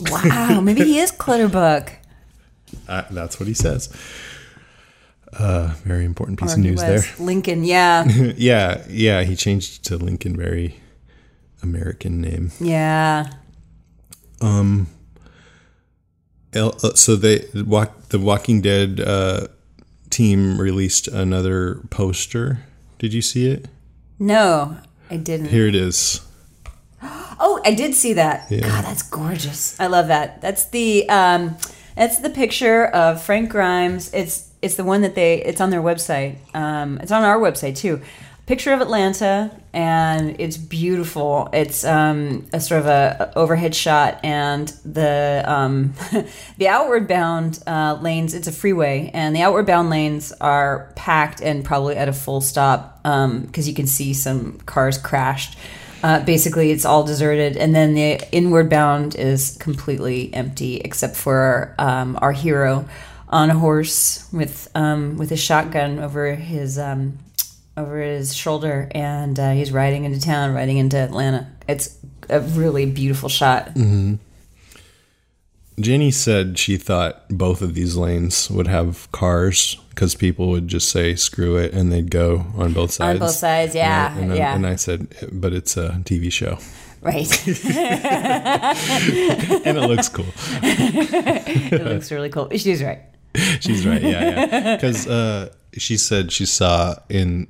[0.02, 1.92] Wow, maybe he is Clutterbuck.
[2.88, 3.90] Uh, that's what he says.
[5.32, 7.02] Uh, very important piece Or of news there.
[7.18, 8.04] Lincoln, yeah.
[8.38, 9.24] yeah, yeah.
[9.24, 10.36] He changed to Lincoln.
[10.36, 10.76] Very
[11.64, 12.52] American name.
[12.60, 13.32] Yeah.
[14.42, 14.88] Um.
[16.54, 19.48] uh, So they walk the Walking Dead uh,
[20.10, 22.60] team released another poster.
[23.00, 23.68] Did you see it?
[24.20, 24.78] No,
[25.10, 25.48] I didn't.
[25.48, 26.20] Here it is.
[27.40, 28.50] Oh, I did see that.
[28.50, 28.62] Yeah.
[28.62, 29.80] God, that's gorgeous.
[29.80, 30.42] I love that.
[30.42, 31.58] That's the um
[31.98, 34.14] that's the picture of Frank Grimes.
[34.14, 35.44] It's It's the one that they.
[35.44, 36.38] It's on their website.
[36.56, 38.02] Um, it's on our website too.
[38.46, 41.50] Picture of Atlanta, and it's beautiful.
[41.52, 45.94] It's um, a sort of a, overhead shot, and the um,
[46.58, 48.34] the outward bound uh, lanes.
[48.34, 52.40] It's a freeway, and the outward bound lanes are packed and probably at a full
[52.40, 55.58] stop because you can see some cars crashed.
[56.04, 61.74] Uh, basically, it's all deserted, and then the inward bound is completely empty, except for
[61.80, 62.88] um, our hero
[63.30, 67.18] on a horse with um, with a shotgun over his um,
[67.76, 71.48] over his shoulder, and uh, he's riding into town, riding into Atlanta.
[71.68, 71.98] It's
[72.30, 73.70] a really beautiful shot.
[73.72, 74.16] hmm
[75.80, 80.90] Jenny said she thought both of these lanes would have cars because people would just
[80.90, 83.20] say "screw it" and they'd go on both sides.
[83.20, 84.56] On both sides, yeah, And I, and I- yeah.
[84.56, 86.60] and I said, "But it's a TV show,
[87.02, 87.48] Right.
[89.66, 90.28] and it looks cool."
[90.62, 92.48] it looks really cool.
[92.56, 93.00] She's right.
[93.60, 94.02] She's right.
[94.04, 94.76] Yeah, yeah.
[94.76, 97.48] Because uh, she said she saw in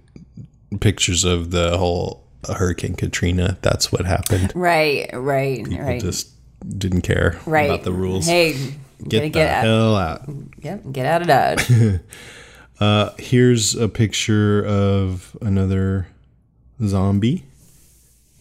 [0.79, 3.57] pictures of the whole Hurricane Katrina.
[3.61, 4.53] That's what happened.
[4.55, 5.99] Right, right, People right.
[6.01, 6.29] just
[6.79, 7.69] didn't care right.
[7.69, 8.25] about the rules.
[8.25, 9.63] Hey, get gotta the get out.
[9.65, 10.21] hell out.
[10.61, 11.69] Yep, get out of Dodge.
[12.79, 16.07] uh, here's a picture of another
[16.85, 17.43] zombie.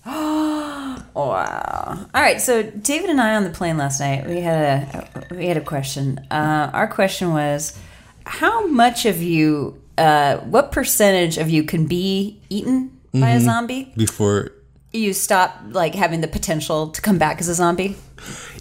[0.04, 1.98] Oh wow.
[2.14, 4.94] All right, so David and I on the plane last night, we had
[5.30, 6.18] a we had a question.
[6.30, 7.78] Uh, our question was,
[8.26, 13.44] how much of you, uh, what percentage of you can be eaten by a Mhm.
[13.44, 13.92] zombie?
[13.96, 14.52] Before
[14.92, 17.96] You stop like having the potential to come back as a zombie.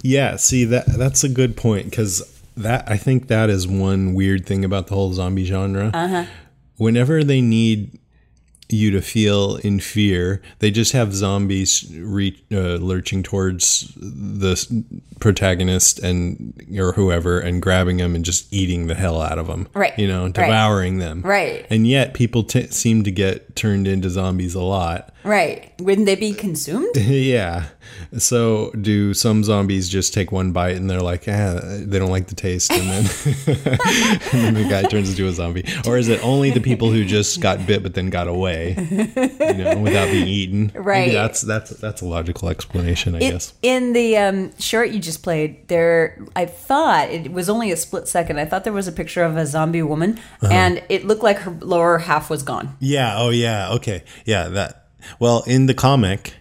[0.02, 2.22] Yeah, see that that's a good point because
[2.58, 5.92] that I think that is one weird thing about the whole zombie genre.
[5.94, 6.26] Uh huh.
[6.78, 8.00] Whenever they need
[8.68, 14.84] you to feel in fear, they just have zombies re- uh, lurching towards the
[15.20, 19.68] protagonist and or whoever and grabbing them and just eating the hell out of them.
[19.76, 20.34] Right, You know, right.
[20.34, 21.22] devouring them.
[21.22, 21.66] Right.
[21.70, 25.14] And yet people t- seem to get turned into zombies a lot.
[25.24, 25.72] Right.
[25.80, 26.96] Wouldn't they be consumed?
[26.98, 27.68] yeah.
[28.18, 32.28] So do some zombies just take one bite and they're like, ah, they don't like
[32.28, 33.06] the taste, and then
[34.34, 37.04] and then the guy turns into a zombie, or is it only the people who
[37.06, 40.72] just got bit but then got away, you know, without being eaten?
[40.76, 41.08] Right.
[41.08, 43.54] Maybe that's that's that's a logical explanation, I It- guess.
[43.62, 48.08] in the um, short you just played, there, I thought it was only a split
[48.08, 48.40] second.
[48.40, 50.54] I thought there was a picture of a zombie woman, Uh-huh.
[50.54, 52.76] and it looked like her lower half was gone.
[52.80, 53.16] Yeah.
[53.18, 53.72] Oh, yeah.
[53.74, 54.04] Okay.
[54.26, 54.48] Yeah.
[54.50, 54.88] That.
[55.20, 56.34] Well, in the comic,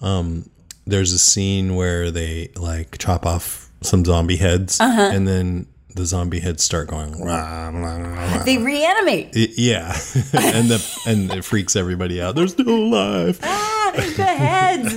[0.00, 0.48] um,
[0.86, 5.10] there's a scene where they like chop off some zombie heads, Uh-huh.
[5.12, 7.20] and then the zombie heads start going.
[7.22, 9.30] "Rah, rah, rah, rah." They reanimate.
[9.34, 9.88] I- yeah,
[10.32, 12.34] and the and it freaks everybody out.
[12.34, 13.38] They're still alive.
[13.42, 14.96] Ah, the heads.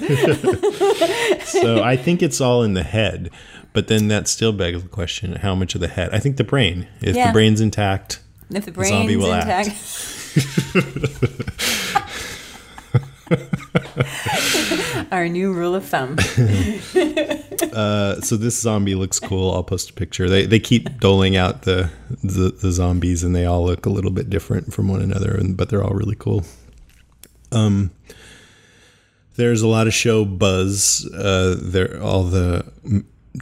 [1.53, 3.29] So I think it's all in the head,
[3.73, 6.09] but then that still begs the question: How much of the head?
[6.13, 6.87] I think the brain.
[7.01, 7.27] If Yeah.
[7.27, 8.19] the brain's intact,
[8.49, 9.69] if the the zombie will intact.
[15.13, 16.17] Our new rule of thumb.
[17.71, 19.53] uh, so this zombie looks cool.
[19.53, 20.27] I'll post a picture.
[20.27, 21.91] They they keep doling out the,
[22.23, 25.55] the the zombies, and they all look a little bit different from one another, and
[25.55, 26.43] but they're all really cool.
[27.51, 27.91] Um,
[29.35, 31.07] there's a lot of show buzz.
[31.13, 32.65] Uh, there all the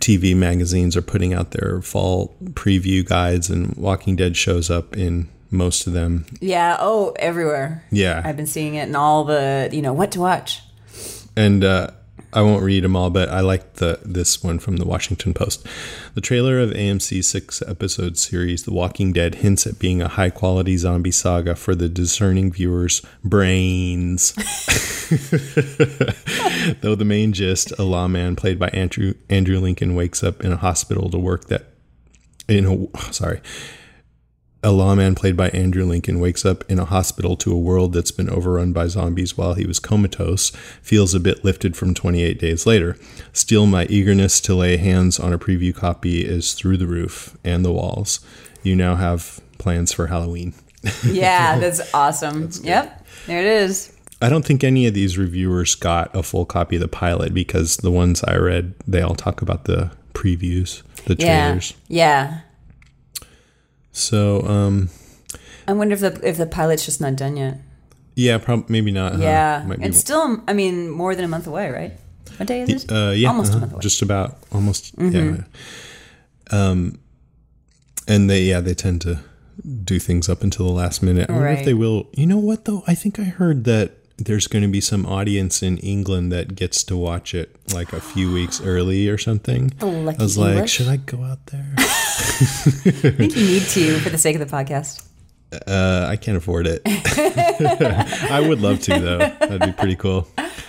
[0.01, 5.29] TV magazines are putting out their fall preview guides, and Walking Dead shows up in
[5.49, 6.25] most of them.
[6.41, 6.75] yeah.
[6.79, 7.85] Oh, everywhere.
[7.91, 8.21] Yeah.
[8.25, 10.61] I've been seeing it in all the, you know, what to watch.
[11.35, 11.91] And uh,
[12.33, 15.65] I won't read them all, but I like the this one from the Washington Post.
[16.13, 20.29] The trailer of AMC's six episode series, The Walking Dead, hints at being a high
[20.29, 24.31] quality zombie saga for the discerning viewers' brains.
[26.81, 30.57] Though the main gist, a lawman played by Andrew Andrew Lincoln wakes up in a
[30.57, 31.73] hospital to work that
[32.47, 33.41] in a sorry.
[34.63, 38.11] A lawman played by Andrew Lincoln wakes up in a hospital to a world that's
[38.11, 40.51] been overrun by zombies while he was comatose,
[40.83, 42.95] feels a bit lifted from 28 days later.
[43.33, 47.65] Still, my eagerness to lay hands on a preview copy is through the roof and
[47.65, 48.19] the walls.
[48.61, 50.53] You now have plans for Halloween.
[51.03, 52.49] Yeah, that's awesome.
[52.63, 53.05] yep.
[53.27, 53.95] There it is.
[54.21, 57.77] I don't think any of these reviewers got a full copy of the pilot because
[57.77, 61.45] the ones I read, they all talk about the previews, the Yeah.
[61.47, 61.73] trailers.
[61.87, 62.39] Yeah.
[63.91, 64.89] So, um,
[65.67, 67.57] I wonder if the if the pilot's just not done yet.
[68.15, 69.17] yeah, probably maybe not.
[69.19, 69.65] yeah.
[69.79, 71.93] It's still, I mean, more than a month away, right?
[72.37, 72.91] What day is it?
[72.91, 73.81] Uh, yeah, Almost uh-huh, a month away.
[73.81, 74.95] just about almost.
[74.97, 75.13] Mhm.
[75.13, 76.71] Yeah.
[76.71, 76.99] Um,
[78.07, 79.19] and they yeah they tend to
[79.83, 81.29] do things up until the last minute.
[81.29, 82.07] I wonder if they will.
[82.13, 82.83] You know what though?
[82.87, 83.91] I think I heard that
[84.25, 88.01] there's going to be some audience in England that gets to watch it like a
[88.01, 89.71] few weeks early or something.
[89.81, 91.73] Lucky I was like, should I go out there?
[91.77, 95.07] I think you need to for the sake of the podcast.
[95.67, 96.81] Uh, I can't afford it.
[96.85, 99.17] I would love to though.
[99.17, 100.27] That'd be pretty cool.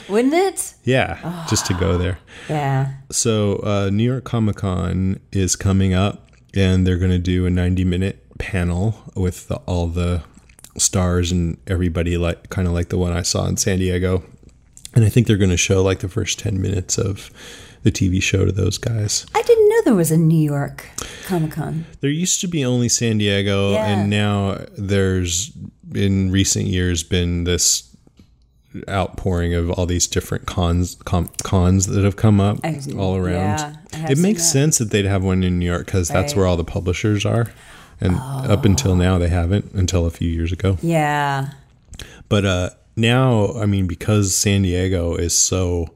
[0.08, 0.74] Wouldn't it?
[0.84, 2.18] Yeah, just to go there.
[2.48, 2.94] Yeah.
[3.10, 7.50] So, uh, New York Comic Con is coming up, and they're going to do a
[7.50, 10.24] 90 minute panel with the, all the
[10.76, 14.22] stars and everybody, like kind of like the one I saw in San Diego.
[14.94, 17.30] And I think they're going to show like the first 10 minutes of
[17.82, 19.26] the TV show to those guys.
[19.35, 20.87] I didn't know there was a New York
[21.24, 21.85] Comic Con.
[22.00, 23.87] There used to be only San Diego, Yeah.
[23.87, 25.50] and now there's
[25.94, 27.88] in recent years been this
[28.88, 33.35] outpouring of all these different cons com, cons that have come up I- all around.
[33.92, 34.48] yeah, it makes that.
[34.48, 37.52] sense that they'd have one in New York because that's where all the publishers are,
[38.02, 38.16] and
[38.50, 40.76] up until now they haven't until a few years ago.
[40.82, 41.50] Yeah.
[42.28, 45.88] But uh, now, I mean, because San Diego is so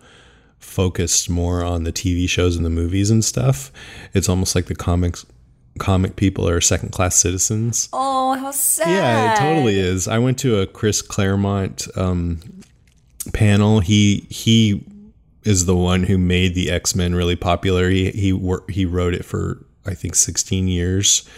[0.59, 3.73] focused more on the TV shows and the movies and stuff,
[4.14, 5.27] it's almost like the comics
[5.79, 7.88] comic people are second class citizens.
[7.92, 8.88] Oh, how sad.
[8.88, 10.09] Yeah, it totally is.
[10.09, 12.40] I went to a Chris Claremont um,
[13.33, 13.81] panel.
[13.81, 14.85] He he
[15.45, 17.88] is the one who made the X Men really popular.
[17.90, 21.29] He he wor- he wrote it for I think 16 years,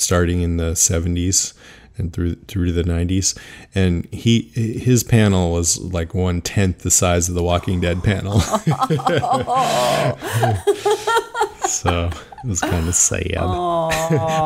[0.00, 1.54] starting in the 70s
[1.98, 3.38] and through through to the 90s.
[3.74, 8.40] And he his panel was like one tenth the size of the Walking Dead panel.
[11.66, 12.10] so
[12.44, 13.34] it was kind of sad.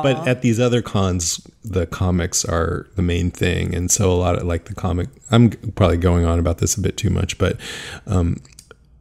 [0.02, 4.36] but at these other cons, the comics are the main thing, and so a lot
[4.36, 5.08] of like the comic.
[5.30, 7.58] I'm probably going on about this a bit too much, but
[8.06, 8.38] um,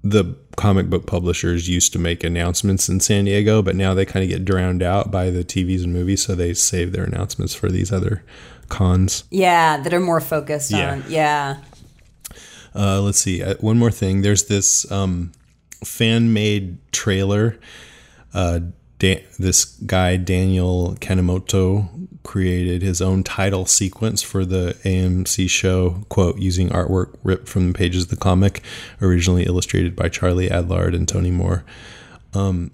[0.04, 0.24] the
[0.58, 4.30] comic book publishers used to make announcements in San Diego, but now they kind of
[4.30, 7.92] get drowned out by the TVs and movies, so they save their announcements for these
[7.92, 8.24] other
[8.70, 9.24] cons.
[9.32, 10.94] Yeah, that are more focused Yeah.
[10.94, 11.04] on.
[11.10, 11.58] Yeah.
[12.74, 13.44] Uh, let's see.
[13.44, 14.22] Uh, one more thing.
[14.22, 15.32] There's this um,
[15.84, 17.60] fan made trailer.
[18.34, 18.60] Uh,
[19.02, 21.90] da- this guy, Daniel Kanemoto,
[22.24, 27.74] created his own title sequence for the AMC show, quote, using artwork ripped from the
[27.74, 28.62] pages of the comic,
[29.02, 31.66] originally illustrated by Charlie Adlard and Tony Moore.
[32.36, 32.70] Um,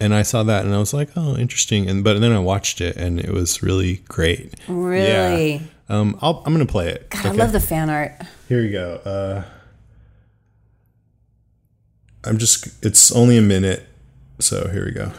[0.00, 1.90] and I saw that and I was like, oh, interesting.
[1.90, 4.54] And but then I watched it and it was really great.
[4.68, 5.54] Really?
[5.54, 5.60] Yeah.
[5.88, 7.10] Um, I'll, I'm going to play it.
[7.10, 8.12] God, I love the fan art.
[8.48, 8.94] Here we go.
[9.04, 9.42] Uh,
[12.22, 13.88] I'm just, it's only a minute.
[14.38, 15.10] So here we go.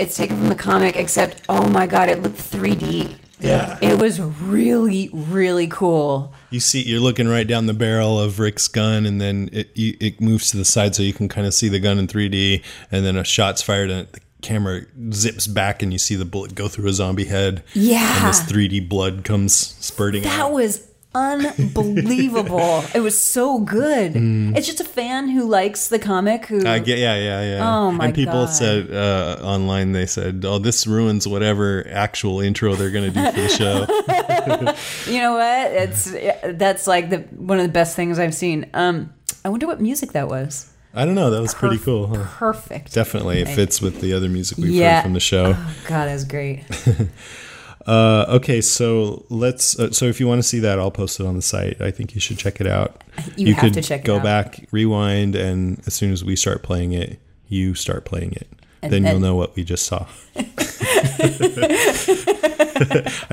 [0.00, 3.16] It's taken from the comic, except oh my god, it looked 3D.
[3.38, 3.78] Yeah.
[3.80, 6.34] It was really really cool.
[6.50, 9.96] You see, you're looking right down the barrel of Rick's gun, and then it you,
[10.00, 12.62] it moves to the side so you can kind of see the gun in 3D,
[12.90, 14.82] and then a shot's fired, and the camera
[15.12, 17.62] zips back, and you see the bullet go through a zombie head.
[17.74, 18.16] Yeah.
[18.16, 20.36] And this 3D blood comes spurting out.
[20.36, 22.84] That was unbelievable.
[22.94, 24.14] it was so good.
[24.14, 24.56] Mm.
[24.56, 27.68] It's just a fan who likes the comic who I get, yeah, yeah, yeah.
[27.76, 28.52] Oh, my And people God.
[28.52, 33.24] said uh, online, they said, "Oh, this ruins whatever actual intro they're going to do
[33.32, 33.86] for the show."
[35.06, 35.72] You know what?
[35.72, 36.10] It's
[36.56, 38.66] that's like the one of the best things I've seen.
[38.72, 39.12] Um
[39.44, 40.70] I wonder what music that was.
[40.94, 41.30] I don't know.
[41.30, 42.06] That was pretty cool.
[42.08, 42.24] Huh?
[42.38, 42.92] Perfect.
[42.92, 44.96] Definitely, it fits with the other music we've Yeah.
[44.96, 45.54] heard from the show.
[45.56, 46.64] Oh, God, was great.
[47.86, 49.78] Uh, okay, so let's.
[49.78, 51.80] Uh, so if you want to see that, I'll post it on the site.
[51.80, 53.02] I think you should check it out.
[53.36, 56.92] You have to check it go back, rewind, and as soon as we start playing
[56.92, 57.18] it,
[57.48, 58.48] you start playing it.
[58.82, 60.06] And then, you'll know what we just saw.
[60.36, 60.42] I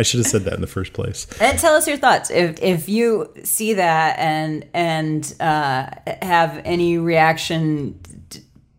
[0.01, 1.27] should have said that in the first place.
[1.39, 5.89] And tell us your thoughts if if you see that and and uh,
[6.21, 7.99] have any reaction.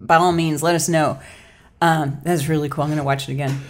[0.00, 1.18] By all means, let us know.
[1.80, 2.84] Um, that's really cool.
[2.84, 3.60] I'm going to watch it again.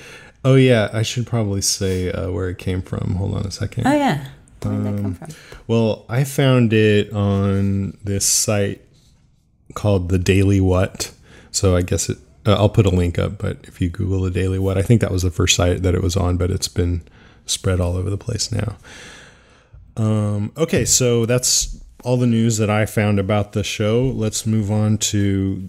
[0.48, 3.16] Oh yeah, I should probably say uh, where it came from.
[3.16, 3.86] Hold on a second.
[3.86, 4.28] Oh yeah,
[4.62, 5.28] where did that come Um, from?
[5.66, 8.80] Well, I found it on this site
[9.74, 11.12] called the Daily What.
[11.50, 12.16] So I guess it.
[12.46, 15.02] Uh, I'll put a link up, but if you Google the Daily What, I think
[15.02, 17.02] that was the first site that it was on, but it's been
[17.44, 18.76] spread all over the place now.
[19.98, 24.04] Um, okay, so that's all the news that I found about the show.
[24.04, 25.68] Let's move on to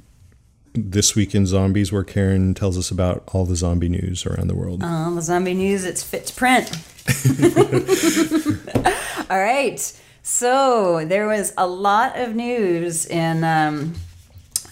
[0.73, 4.55] this week in zombies, where Karen tells us about all the zombie news around the
[4.55, 4.83] world.
[4.83, 6.69] Uh, the zombie news, it's fit to print.
[9.29, 10.01] All right.
[10.21, 13.95] So there was a lot of news in um,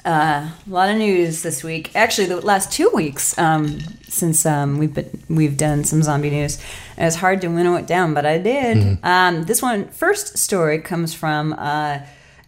[0.06, 1.96] uh, a lot of news this week.
[1.96, 6.60] Actually, the last two weeks um, since um, we've been we've done some zombie news.
[6.96, 8.78] And it's hard to winnow it down, but I did.
[8.78, 9.06] Mm-hmm.
[9.06, 11.54] Um, this one first story comes from.
[11.54, 12.00] Uh,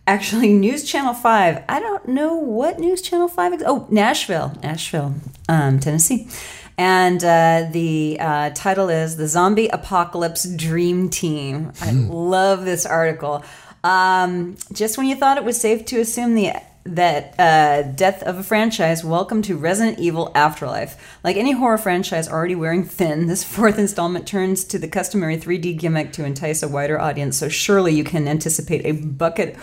[0.09, 1.65] Actually, News Channel 5.
[1.69, 3.63] I don't know what News Channel 5 is.
[3.63, 4.57] Oh, Nashville.
[4.63, 5.13] Nashville,
[5.47, 6.27] um, Tennessee.
[6.79, 11.73] And uh, the uh, title is The Zombie Apocalypse Dream Team.
[11.79, 13.45] I love this article.
[13.83, 16.53] Um, just when you thought it was safe to assume the
[16.85, 21.19] that uh, death of a franchise, welcome to Resident Evil Afterlife.
[21.23, 25.77] Like any horror franchise already wearing thin, this fourth installment turns to the customary 3D
[25.77, 29.55] gimmick to entice a wider audience, so surely you can anticipate a bucket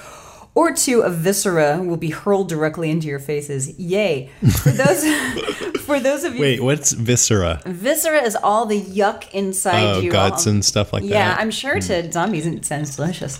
[0.56, 3.78] or two of viscera will be hurled directly into your faces.
[3.78, 4.30] Yay.
[4.62, 5.04] For those
[5.82, 7.60] for those of you Wait, what's viscera?
[7.66, 10.10] Viscera is all the yuck inside Oh, you.
[10.10, 11.36] guts all- and stuff like yeah, that.
[11.36, 12.10] Yeah, I'm sure to hmm.
[12.10, 13.38] zombies it sounds delicious.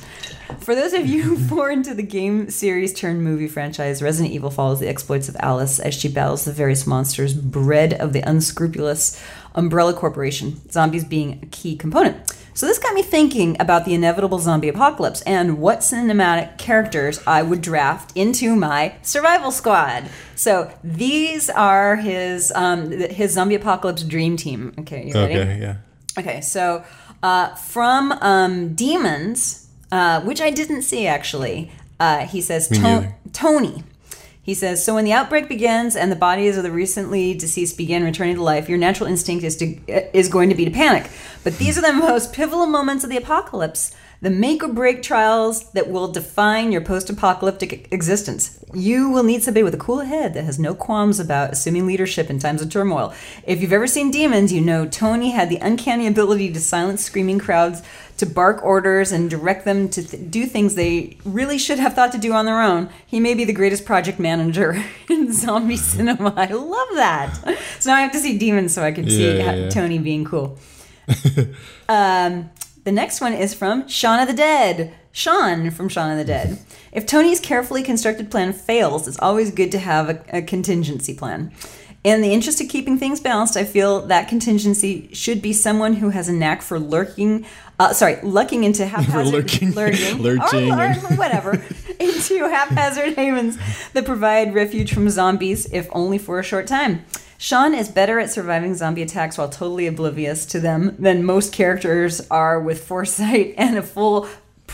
[0.61, 4.51] For those of you who foreign to the game series turned movie franchise, Resident Evil
[4.51, 9.21] follows the exploits of Alice as she battles the various monsters bred of the unscrupulous
[9.55, 12.37] Umbrella Corporation, zombies being a key component.
[12.57, 17.43] So this got me thinking about the inevitable zombie apocalypse and what cinematic characters I
[17.43, 20.05] would draft into my survival squad.
[20.37, 24.73] So these are his um, his zombie apocalypse dream team.
[24.81, 25.35] Okay, you ready?
[25.39, 25.77] Okay, yeah.
[26.19, 26.83] Okay, so
[27.23, 33.83] uh, from um, Demons, uh, which I didn't see actually, uh, he says to- Tony.
[34.47, 38.05] He says, so when the outbreak begins and the bodies of the recently deceased begin
[38.05, 39.77] returning to life, your natural instinct is to
[40.17, 41.11] is going to be to panic.
[41.43, 45.73] But these are the most pivotal moments of the apocalypse, the make or break trials
[45.73, 48.65] that will define your post-apocalyptic existence.
[48.73, 52.31] You will need somebody with a cool head that has no qualms about assuming leadership
[52.31, 53.13] in times of turmoil.
[53.45, 57.41] If you've ever seen Demons, you know Tony had the uncanny ability to silence screaming
[57.41, 57.83] crowds,
[58.19, 62.13] to bark orders and direct them to th- do things they really should have thought
[62.13, 62.89] to do on their own.
[63.07, 66.33] He may be the greatest project manager in zombie cinema.
[66.37, 67.59] I love that.
[67.79, 69.69] So now I have to see Demons so I can see Yeah, yeah, yeah.
[69.69, 70.59] Tony being cool.
[71.89, 72.51] um,
[72.85, 74.95] the next one is from Shaun of the Dead.
[75.13, 76.59] Sean from Shaun of the Dead.
[76.93, 81.53] If Tony's carefully constructed plan fails, it's always good to have a, a contingency plan.
[82.05, 86.11] In the interest of keeping things balanced, I feel that contingency should be someone who
[86.11, 87.45] has a knack for lurking,
[87.79, 89.73] uh, sorry, lucking into haphazard, lurking.
[89.73, 90.73] lurking, Lurching.
[90.73, 91.63] or, or whatever,
[92.01, 93.59] into haphazard havens
[93.93, 97.05] that provide refuge from zombies, if only for a short time.
[97.39, 102.27] Sean is better at surviving zombie attacks while totally oblivious to them than most characters
[102.31, 104.27] are with foresight and a full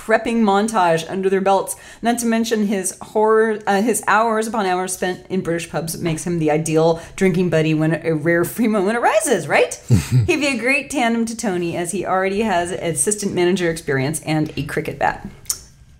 [0.04, 1.76] prepping montage under their belts.
[2.02, 6.26] Not to mention his horror, uh, his hours upon hours spent in British pubs makes
[6.26, 9.46] him the ideal drinking buddy when a rare free moment arises.
[9.46, 9.74] Right?
[10.26, 14.52] He'd be a great tandem to Tony as he already has assistant manager experience and
[14.56, 15.26] a cricket bat.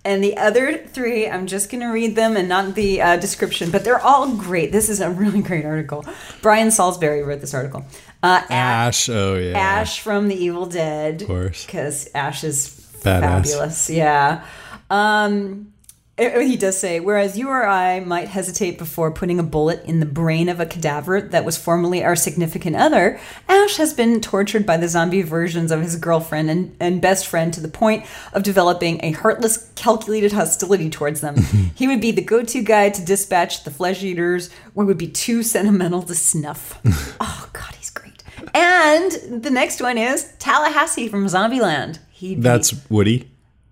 [0.05, 3.70] And the other three, I'm just going to read them and not the uh, description,
[3.70, 4.72] but they're all great.
[4.72, 6.05] This is a really great article.
[6.40, 7.84] Brian Salisbury wrote this article.
[8.20, 9.57] Uh, Ash, oh yeah.
[9.57, 11.22] Ash from The Evil Dead.
[11.22, 11.64] Of course.
[11.64, 13.20] Because Ash is Badass.
[13.20, 13.90] fabulous.
[13.90, 14.44] Yeah.
[14.90, 15.72] Um,
[16.18, 20.00] eh, he does say, whereas you or I might hesitate before putting a bullet in
[20.00, 24.66] the brain of a cadaver that was formerly our significant other, Ash has been tortured
[24.66, 28.42] by the zombie versions of his girlfriend and, and best friend to the point of
[28.42, 31.36] developing a heartless, calculated hostility towards them.
[31.74, 35.09] he would be the go to guy to dispatch the flesh eaters, or would be
[35.09, 36.78] too sentimental to snuff.
[37.20, 38.22] oh, God, he's great.
[38.55, 41.98] And the next one is Tallahassee from Zombieland.
[42.23, 43.29] He'd be- That's Woody.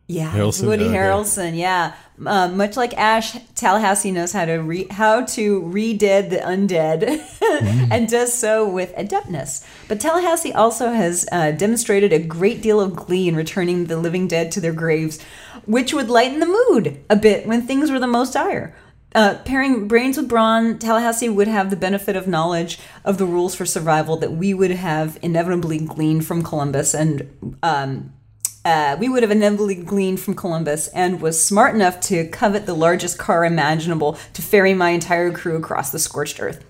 [0.08, 0.66] yeah, Harrelson?
[0.66, 0.96] Woody Okay.
[0.96, 1.56] Harrelson.
[1.56, 1.92] Yeah,
[2.26, 7.00] uh, much like Ash, Tallahassee knows how to re- how to re-dead the undead,
[7.92, 9.64] and does so with adeptness.
[9.86, 14.26] But Tallahassee also has uh, demonstrated a great deal of glee in returning the living
[14.26, 15.22] dead to their graves,
[15.64, 18.74] which would lighten the mood a bit when things were the most dire.
[19.14, 23.54] Uh, pairing brains with brawn, Tallahassee would have the benefit of knowledge of the rules
[23.54, 27.28] for survival that we would have inevitably gleaned from Columbus and
[27.62, 28.12] um,
[28.64, 32.74] uh, we would have inevitably gleaned from Columbus and was smart enough to covet the
[32.74, 36.64] largest car imaginable to ferry my entire crew across the scorched earth.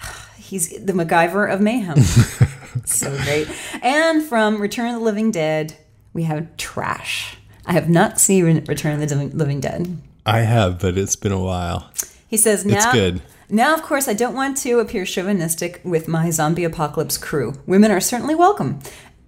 [0.38, 2.00] He's the MacGyver of mayhem.
[2.84, 3.48] so great.
[3.82, 5.76] And from Return of the Living Dead,
[6.14, 7.36] we have Trash.
[7.66, 9.98] I have not seen Return of the Living- Dead.
[10.24, 11.90] I have, but it's been a while.
[12.26, 12.76] He says now.
[12.76, 13.22] It's good.
[13.50, 17.54] Now, of course, I don't want to appear chauvinistic with my zombie apocalypse crew.
[17.66, 18.80] Women are certainly welcome.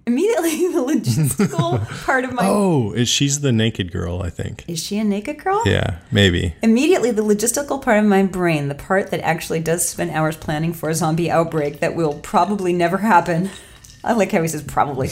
[0.07, 4.21] Immediately, the logistical part of my Oh, is she's the naked girl?
[4.21, 4.65] I think.
[4.67, 5.61] is she a naked girl?
[5.65, 6.55] Yeah, maybe.
[6.63, 10.73] Immediately, the logistical part of my brain, the part that actually does spend hours planning
[10.73, 13.49] for a zombie outbreak that will probably never happen.
[14.03, 15.09] I like how he says probably.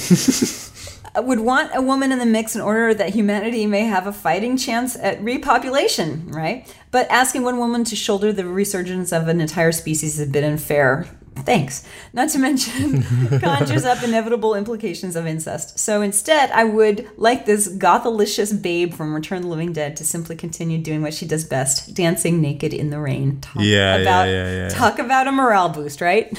[1.22, 4.58] would want a woman in the mix in order that humanity may have a fighting
[4.58, 6.74] chance at repopulation, right?
[6.92, 10.44] But asking one woman to shoulder the resurgence of an entire species is a bit
[10.44, 11.08] unfair.
[11.46, 11.86] Thanks.
[12.14, 13.04] Not to mention,
[13.40, 15.80] conjures up inevitable implications of incest.
[15.80, 20.06] So instead, I would like this gothalicious babe from Return of the Living Dead to
[20.06, 23.42] simply continue doing what she does best dancing naked in the rain.
[23.42, 24.70] Talk Yeah, yeah, about, yeah, yeah.
[24.70, 26.38] Talk about a morale boost, right?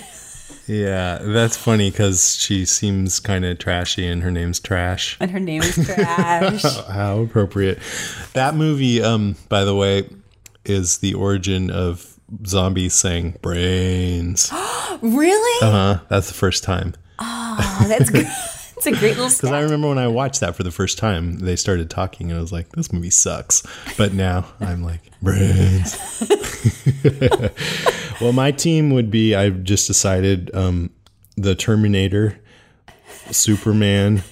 [0.67, 5.17] Yeah, that's funny because she seems kind of trashy, and her name's Trash.
[5.19, 6.63] And her name is Trash.
[6.89, 7.81] How appropriate.
[8.35, 10.09] That movie, um, by the way,
[10.65, 14.51] is the origin of zombies saying brains.
[15.03, 15.67] really?
[15.67, 16.01] Uh huh.
[16.09, 16.95] That's the first time.
[17.19, 18.27] Oh, that's good.
[18.77, 21.39] It's a great little Because I remember when I watched that for the first time,
[21.41, 23.63] they started talking, and I was like, "This movie sucks."
[23.99, 25.99] But now I'm like, brains.
[28.23, 29.35] well, my team would be.
[29.35, 30.91] I've just decided um,
[31.37, 32.39] the Terminator,
[33.31, 34.23] Superman,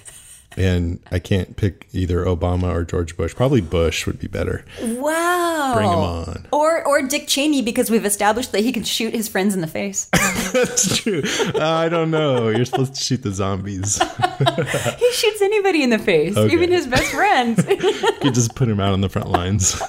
[0.59, 3.33] and I can't pick either Obama or George Bush.
[3.33, 4.65] Probably Bush would be better.
[4.83, 5.71] Wow.
[5.75, 6.47] Bring 'em on.
[6.51, 9.67] Or or Dick Cheney because we've established that he can shoot his friends in the
[9.67, 10.09] face.
[10.53, 11.23] That's true.
[11.55, 12.49] Uh, I don't know.
[12.49, 13.97] You're supposed to shoot the zombies.
[14.99, 16.53] he shoots anybody in the face, Okay.
[16.53, 17.65] even his best friends.
[18.23, 19.81] you just put him out on the front lines.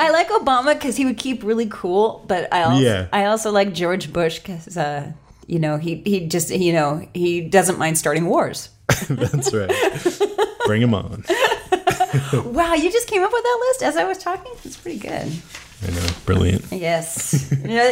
[0.00, 3.06] I like Obama because he would keep really cool, but I also Yeah.
[3.12, 5.12] I also like George Bush because uh,
[5.46, 8.68] you know he he just you know he doesn't mind starting wars.
[9.08, 9.70] That's right.
[10.66, 11.24] Bring him on.
[12.52, 14.52] wow, you just came up with that list as I was talking.
[14.64, 15.30] It's pretty good.
[15.86, 16.06] I know.
[16.24, 16.64] Brilliant.
[16.72, 17.88] Yes, you, know,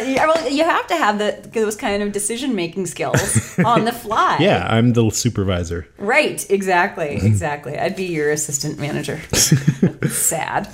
[0.47, 4.37] you, have to have the, those kind of decision making skills on the fly.
[4.41, 5.87] Yeah, I'm the supervisor.
[5.97, 7.77] Right, exactly, exactly.
[7.77, 9.21] I'd be your assistant manager.
[10.09, 10.69] Sad.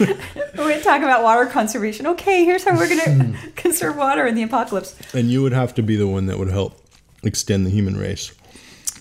[0.00, 0.16] we're
[0.56, 2.06] going to talk about water conservation.
[2.06, 4.96] Okay, here's how we're going to conserve water in the apocalypse.
[5.12, 6.80] And you would have to be the one that would help
[7.22, 8.32] extend the human race.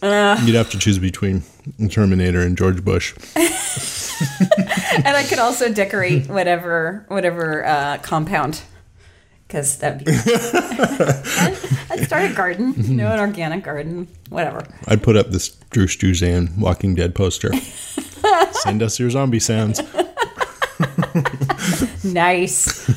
[0.04, 1.44] Uh, You'd have to choose between
[1.90, 3.16] Terminator and George Bush.
[3.38, 8.62] and I could also decorate whatever whatever uh, compound
[9.48, 10.12] because that'd be.
[11.90, 14.68] I'd start a garden, you know, an organic garden, whatever.
[14.88, 17.54] I'd put up this Drew Struzan Walking Dead poster.
[18.52, 19.80] Send us your zombie sounds.
[22.04, 22.88] nice.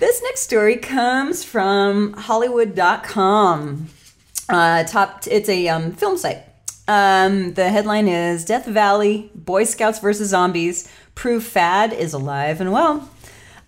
[0.00, 3.88] this next story comes from Hollywood.com.
[4.52, 6.44] Uh, top, it's a um, film site.
[6.86, 12.70] Um, the headline is Death Valley Boy Scouts versus Zombies Prove Fad is alive and
[12.70, 13.08] well.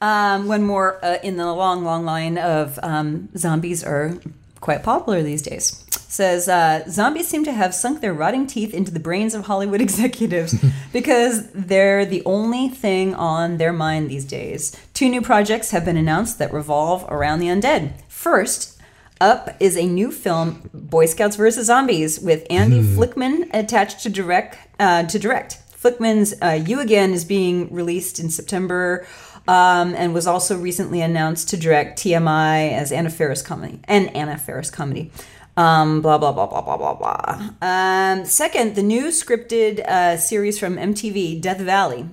[0.02, 4.18] Um, one more uh, in the long, long line of um, zombies are
[4.60, 5.84] quite popular these days.
[5.90, 9.80] Says uh, zombies seem to have sunk their rotting teeth into the brains of Hollywood
[9.80, 10.54] executives
[10.92, 14.76] because they're the only thing on their mind these days.
[14.92, 18.02] Two new projects have been announced that revolve around the undead.
[18.08, 18.73] First,
[19.20, 21.66] up is a new film, Boy Scouts vs.
[21.66, 24.58] Zombies, with Andy Fickman attached to direct.
[24.78, 29.06] Uh, to direct, Fickman's uh, "You Again" is being released in September,
[29.46, 34.36] um, and was also recently announced to direct TMI as Anna Faris comedy and Anna
[34.36, 35.10] Faris comedy.
[35.56, 37.50] Um, blah blah blah blah blah blah blah.
[37.62, 42.06] Um, second, the new scripted uh, series from MTV, Death Valley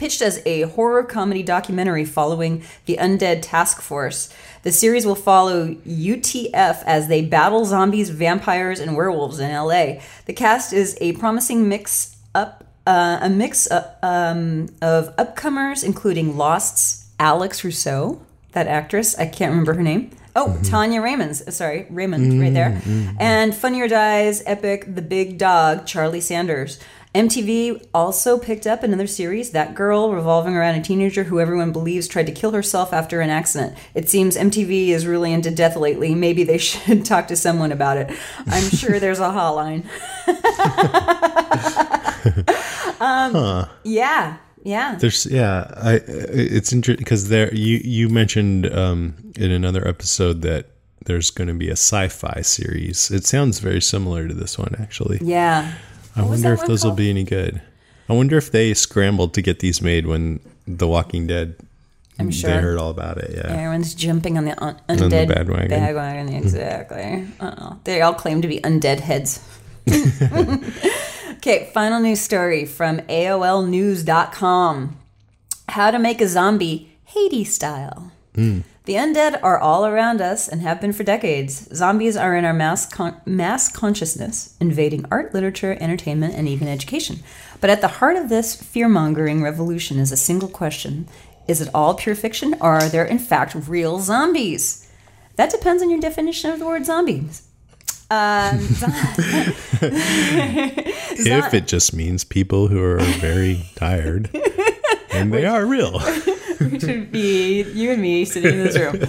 [0.00, 4.34] pitched as a horror comedy documentary following the Undead Task Force.
[4.62, 10.00] The series will follow UTF as they battle zombies, vampires, and werewolves in LA.
[10.26, 16.36] The cast is a promising mix up uh, a mix uh, um, of upcomers, including
[16.36, 18.20] Lost's Alex Rousseau,
[18.52, 19.16] that actress.
[19.18, 20.10] I can't remember her name.
[20.34, 21.42] Oh, Tania Raymonde's.
[21.46, 22.80] uh, Sorry, Raymond, right there.
[23.18, 26.78] And Funny or Die's epic The Big Dog, Charlie Sanders.
[27.14, 32.06] MTV also picked up another series, That Girl, revolving around a teenager who everyone believes
[32.06, 33.76] tried to kill herself after an accident.
[33.94, 36.14] It seems MTV is really into death lately.
[36.14, 38.16] Maybe they should talk to someone about it.
[38.46, 39.84] I'm sure there's a hotline.
[43.00, 43.68] um, Huh.
[43.82, 44.94] Yeah, yeah.
[44.94, 50.66] There's yeah, I it's interesting because there you you mentioned um, in another episode that
[51.06, 53.10] there's going to be a sci-fi series.
[53.10, 55.18] It sounds very similar to this one actually.
[55.22, 55.72] Yeah.
[56.20, 57.60] I What wonder if those will be any good.
[58.08, 61.54] I wonder if they scrambled to get these made when The Walking Dead.
[62.18, 62.50] I'm sure.
[62.50, 63.30] they heard all about it.
[63.34, 65.68] Yeah, Everyone's jumping on the un- On the undead bandwagon.
[65.70, 67.26] bandwagon, Exactly.
[67.40, 67.78] Uh-oh.
[67.84, 69.40] They all claim to be undead heads.
[71.36, 74.96] okay, final news story from AOLnews.com.
[75.70, 78.12] How to make a zombie Haiti style.
[78.34, 78.60] Hmm.
[78.86, 81.68] The undead are all around us and have been for decades.
[81.74, 87.18] Zombies are in our mass, con- mass consciousness, invading art, literature, entertainment, and even education.
[87.60, 91.08] But at the heart of this fear mongering revolution is a single question
[91.46, 94.90] Is it all pure fiction, or are there in fact real zombies?
[95.36, 97.42] That depends on your definition of the word zombies.
[98.10, 98.58] Um,
[101.22, 104.30] if it just means people who are very tired,
[105.12, 106.00] and they are real.
[106.70, 109.00] which would be you and me sitting in this room.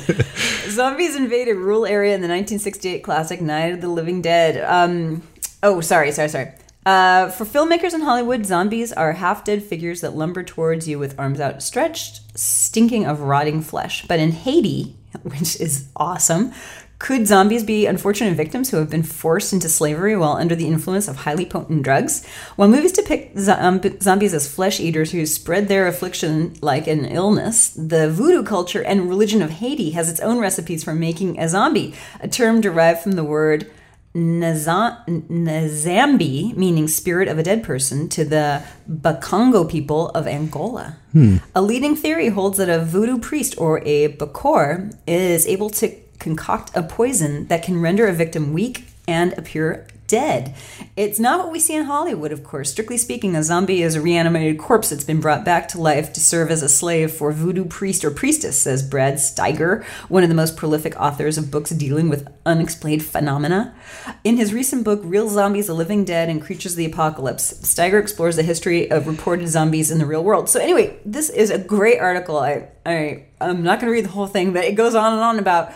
[0.69, 4.63] Zombies invaded rural area in the 1968 classic Night of the Living Dead.
[4.63, 5.21] Um,
[5.61, 6.53] oh, sorry, sorry, sorry.
[6.85, 11.19] Uh, for filmmakers in Hollywood, zombies are half dead figures that lumber towards you with
[11.19, 14.05] arms outstretched, stinking of rotting flesh.
[14.07, 16.53] But in Haiti, which is awesome,
[17.01, 21.07] could zombies be unfortunate victims who have been forced into slavery while under the influence
[21.07, 22.23] of highly potent drugs?
[22.57, 27.69] While movies depict zom- zombies as flesh eaters who spread their affliction like an illness,
[27.69, 31.95] the voodoo culture and religion of Haiti has its own recipes for making a zombie,
[32.19, 33.65] a term derived from the word
[34.13, 40.97] Naza- Nazambi, meaning spirit of a dead person, to the Bakongo people of Angola.
[41.13, 41.37] Hmm.
[41.55, 45.87] A leading theory holds that a voodoo priest or a bokor is able to
[46.21, 50.53] concoct a poison that can render a victim weak and appear dead.
[50.97, 52.69] It's not what we see in Hollywood, of course.
[52.69, 56.19] Strictly speaking, a zombie is a reanimated corpse that's been brought back to life to
[56.19, 60.35] serve as a slave for voodoo priest or priestess, says Brad Steiger, one of the
[60.35, 63.73] most prolific authors of books dealing with unexplained phenomena.
[64.25, 68.01] In his recent book, Real Zombies, The Living Dead, and Creatures of the Apocalypse, Steiger
[68.01, 70.49] explores the history of reported zombies in the real world.
[70.49, 72.37] So, anyway, this is a great article.
[72.37, 75.21] I, I, I'm not going to read the whole thing, but it goes on and
[75.21, 75.71] on about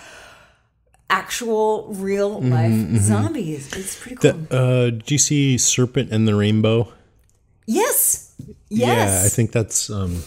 [1.10, 3.00] actual real life Mhm, mhm.
[3.00, 3.70] zombies.
[3.76, 4.34] It's pretty cool.
[4.50, 6.90] The, uh, did you see Serpent and the Rainbow?
[7.66, 8.32] yes.
[8.70, 9.10] Yes.
[9.22, 10.22] Yeah, I think that's um,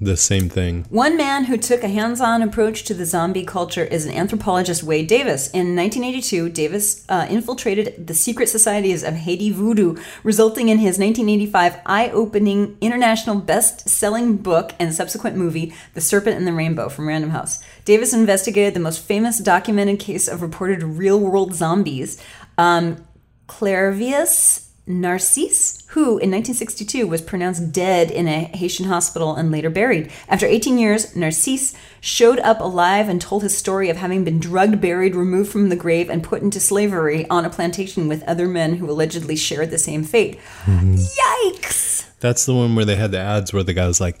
[0.00, 0.84] the same thing.
[0.90, 4.82] One man who took a hands on approach to the zombie culture is an anthropologist,
[4.82, 5.48] Wade Davis.
[5.50, 11.76] In 1982, Davis uh, infiltrated the secret societies of Haiti voodoo, resulting in his 1985
[11.86, 17.06] eye opening international best selling book and subsequent movie, The Serpent and the Rainbow from
[17.06, 17.62] Random House.
[17.84, 22.22] Davis investigated the most famous documented case of reported real world zombies,
[22.56, 23.04] um,
[23.46, 30.10] Clairvius Narcisse, who in 1962 was pronounced dead in a Haitian hospital and later buried.
[30.28, 34.80] After 18 years, Narcisse showed up alive and told his story of having been drugged,
[34.80, 38.76] buried, removed from the grave, and put into slavery on a plantation with other men
[38.76, 40.40] who allegedly shared the same fate.
[40.66, 42.06] Yikes!
[42.18, 44.18] That's the one where they had the ads where the guy was like,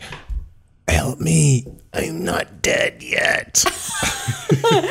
[0.92, 3.64] "Help me, I'm not dead yet."
[4.72, 4.84] and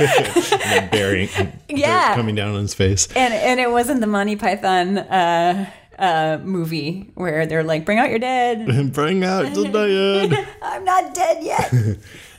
[0.63, 1.29] then burying,
[1.69, 2.09] Yeah.
[2.09, 3.07] dirt coming down on his face.
[3.15, 8.09] And and it wasn't the Monty Python uh, uh, movie where they're like, "Bring out
[8.09, 10.47] your dead." Bring out the dead.
[10.61, 11.71] I'm not dead yet.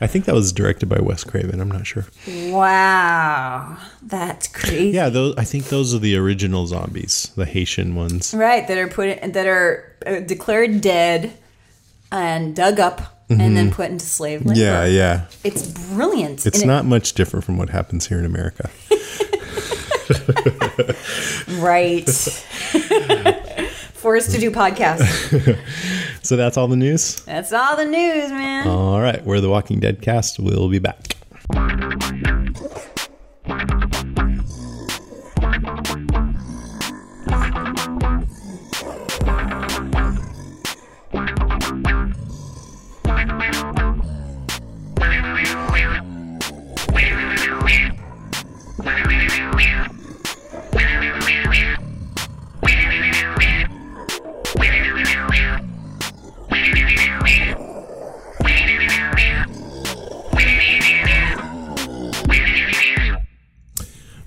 [0.00, 1.60] I think that was directed by Wes Craven.
[1.60, 2.04] I'm not sure.
[2.26, 4.88] wow, that's crazy.
[4.90, 5.34] Yeah, those.
[5.36, 8.34] I think those are the original zombies, the Haitian ones.
[8.34, 11.32] Right, that are put in, that are uh, declared dead
[12.10, 13.74] and dug up and then Mhm.
[13.74, 14.58] put into slave labor.
[14.60, 15.22] Yeah, yeah.
[15.44, 16.44] It's brilliant.
[16.46, 18.68] It's And it- not much different from what happens here in America.
[21.58, 22.08] right.
[23.94, 25.56] Forced to do podcasts.
[26.22, 27.16] so that's all the news.
[27.24, 28.66] That's all the news, man.
[28.66, 30.38] All right, we're the Walking Dead cast.
[30.40, 31.16] We'll be back.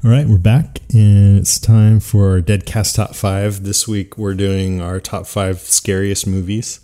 [0.06, 3.64] All right, we're back, and it's time for our Deadcast Top 5.
[3.64, 6.80] This week, we're doing our top five scariest movies.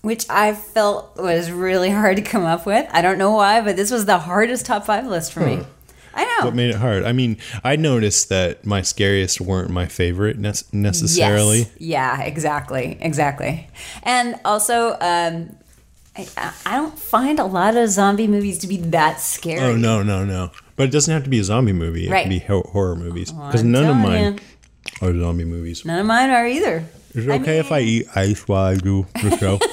[0.00, 2.88] Which I felt was really hard to come up with.
[2.92, 5.66] I don't know why, but this was the hardest top five list for me.
[6.14, 6.46] I know.
[6.46, 7.04] What made it hard?
[7.04, 11.58] I mean, I noticed that my scariest weren't my favorite nec- necessarily.
[11.58, 11.70] Yes.
[11.76, 12.96] Yeah, exactly.
[13.02, 13.68] Exactly.
[14.02, 15.54] And also, um,
[16.16, 19.60] I, I don't find a lot of zombie movies to be that scary.
[19.60, 20.52] Oh, no, no, no.
[20.76, 22.06] But it doesn't have to be a zombie movie.
[22.06, 22.22] It Right.
[22.22, 23.32] can be ho- horror movies.
[23.34, 24.38] Oh, Because I'm none of mine
[25.00, 25.84] are zombie movies.
[25.84, 26.84] None of mine are either.
[27.14, 29.58] Is it okay if I eat ice while I do the show?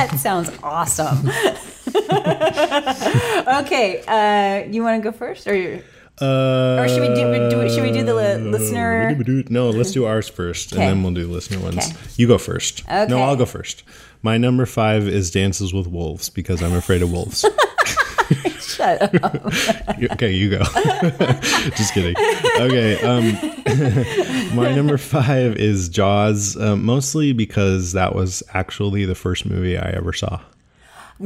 [0.00, 1.28] That sounds awesome.
[3.60, 5.82] okay, uh, you want to go first, or you-
[6.22, 9.14] Uh, Or should we do- do- should we do the li- listener-
[9.50, 10.82] No, let's do ours first, Okay.
[10.82, 11.78] and then we'll do listener ones.
[11.78, 11.92] Okay.
[12.16, 12.82] You go first.
[12.86, 13.06] Okay.
[13.08, 13.82] No, I'll go first.
[14.22, 17.44] My number five is Dances with Wolves because I'm afraid of wolves.
[18.80, 19.34] Shut up.
[20.12, 20.58] Okay, you go.
[21.76, 22.14] Just kidding.
[22.60, 29.44] Okay, um, my number five is Jaws, um, mostly because that was actually the first
[29.44, 30.40] movie I ever saw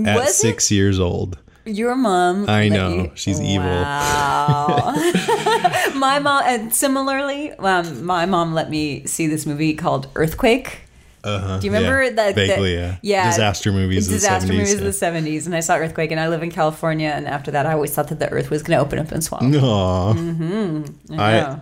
[0.04, 0.32] at Was it?
[0.34, 1.38] six years old.
[1.66, 2.48] Your mom.
[2.50, 4.92] I know you- she's Wow.
[5.94, 10.80] my mom, and similarly, um, my mom let me see this movie called Earthquake.
[11.24, 12.10] Uh-huh, Do you remember yeah.
[12.10, 12.34] that?
[12.34, 13.30] Vaguely, that- yeah.
[13.30, 16.20] Disaster movies of the Disaster 70s, movies of the seventies, and I saw Earthquake, and
[16.20, 18.78] I live in California, and after that, I always thought that the Earth was going
[18.78, 19.46] to open up and swallow.
[19.46, 20.14] Aw.
[20.14, 21.18] Mm-hmm.
[21.18, 21.60] I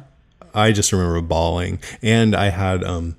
[0.54, 3.16] I just remember bawling, and I had um,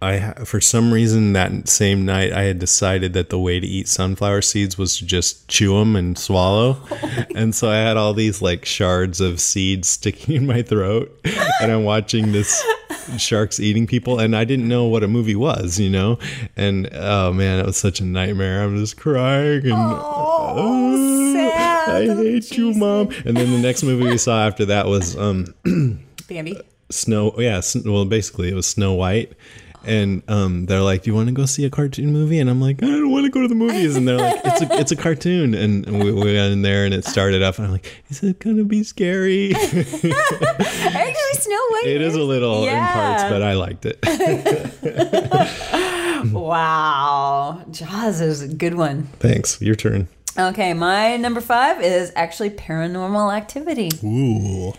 [0.00, 3.88] I for some reason that same night I had decided that the way to eat
[3.88, 6.78] sunflower seeds was to just chew them and swallow,
[7.34, 11.10] and so I had all these like shards of seeds sticking in my throat,
[11.60, 12.64] and I'm watching this
[13.16, 16.18] sharks eating people, and I didn't know what a movie was, you know,
[16.56, 18.62] and oh man, it was such a nightmare.
[18.62, 19.72] I'm just crying and.
[19.72, 21.18] Oh,
[21.88, 23.10] I hate you, mom.
[23.24, 25.54] And then the next movie we saw after that was um,
[26.28, 26.60] Bambi.
[26.90, 27.34] Snow.
[27.38, 29.32] Yeah, well, basically it was Snow White.
[29.84, 32.60] And um, they're like, "Do you want to go see a cartoon movie?" And I'm
[32.60, 34.92] like, "I don't want to go to the movies." And they're like, "It's a it's
[34.92, 38.02] a cartoon." And we, we got in there, and it started up, and I'm like,
[38.10, 39.52] "Is it gonna be scary?"
[41.38, 41.86] Actually, Snow White.
[41.86, 43.98] it is a little in parts, but I liked it.
[46.32, 49.04] wow, Jaws is a good one.
[49.20, 49.60] Thanks.
[49.60, 50.08] Your turn.
[50.38, 53.90] Okay, my number five is actually Paranormal Activity.
[54.04, 54.72] Ooh.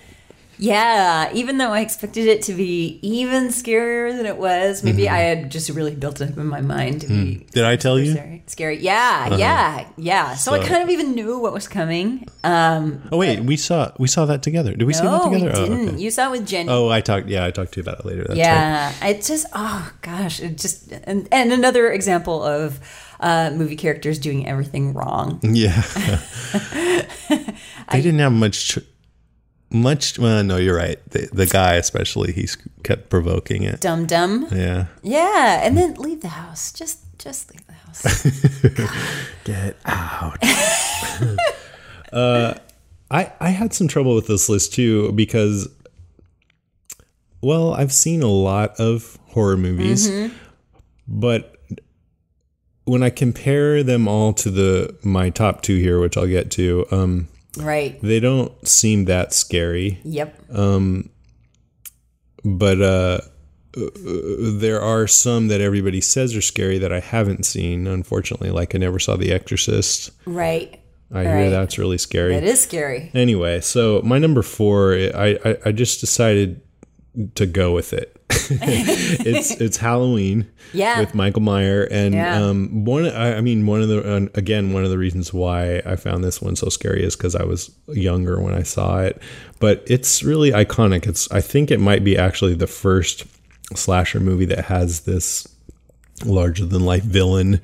[0.62, 5.12] Yeah, even though I expected it to be even scarier than it was, maybe Mhm.
[5.12, 7.42] I had just really built it up in my mind to be Hmm.
[7.54, 8.12] Did I tell you?
[8.12, 8.44] scary.
[8.48, 8.78] scary.
[8.80, 9.38] Yeah, Uh-huh.
[9.38, 10.36] yeah, yeah.
[10.36, 12.28] So, I kind of even knew what was coming.
[12.44, 14.76] Um, Oh wait, we saw we saw that together.
[14.76, 15.54] Did we see that no, we together?
[15.58, 15.90] Oh, didn't.
[15.90, 15.98] okay.
[16.04, 16.70] You saw it with Jenny.
[16.70, 17.28] Oh, I talked.
[17.30, 18.26] Yeah, I talked to you about it later.
[18.28, 18.38] That's right.
[18.38, 22.80] yeah, it just oh gosh, it just and, and another example of
[23.22, 25.40] uh, movie characters doing everything wrong.
[25.44, 25.84] Yeah.
[27.30, 28.76] they didn't have much.
[28.76, 28.80] Ch-
[29.72, 30.18] much.
[30.20, 30.98] Well, no, you're right.
[31.12, 32.48] The, the guy, especially, he
[32.84, 33.80] kept provoking it.
[33.82, 34.48] Dumb dumb.
[34.52, 34.88] Yeah.
[35.04, 36.72] Yeah, and then leave the house.
[36.72, 38.24] Just just leave the house.
[39.44, 40.38] Get out.
[42.14, 42.54] uh,
[43.12, 45.68] I I had some trouble with this list too because,
[47.42, 50.32] well, I've seen a lot of horror movies, Mhm.
[51.08, 51.56] but
[52.86, 56.86] when I compare them all to the my top two here, which I'll get to,
[56.92, 57.28] um,
[57.60, 58.00] Right.
[58.02, 60.00] they don't seem that scary.
[60.04, 60.56] Yep.
[60.56, 61.10] Um,
[62.44, 63.20] but uh,
[63.78, 67.86] uh, there are some that everybody says are scary that I haven't seen.
[67.88, 70.12] Unfortunately, like I never saw The Exorcist.
[70.26, 70.80] Right.
[71.12, 71.50] I hear Right.
[71.50, 72.36] that's really scary.
[72.36, 73.10] It is scary.
[73.14, 76.62] Anyway, so my number four, I, I, I just decided
[77.36, 78.19] to go with it.
[78.30, 81.00] It's it's Halloween Yeah.
[81.00, 82.42] with Michael Meyer and Yeah.
[82.44, 85.96] um one I, I mean one of the again one of the reasons why I
[85.96, 89.22] found this one so scary is because I was younger when I saw it,
[89.60, 91.08] but it's really iconic.
[91.08, 93.26] It's I think it might be actually the first
[93.76, 95.48] slasher movie that has this
[96.26, 97.62] larger than life villain,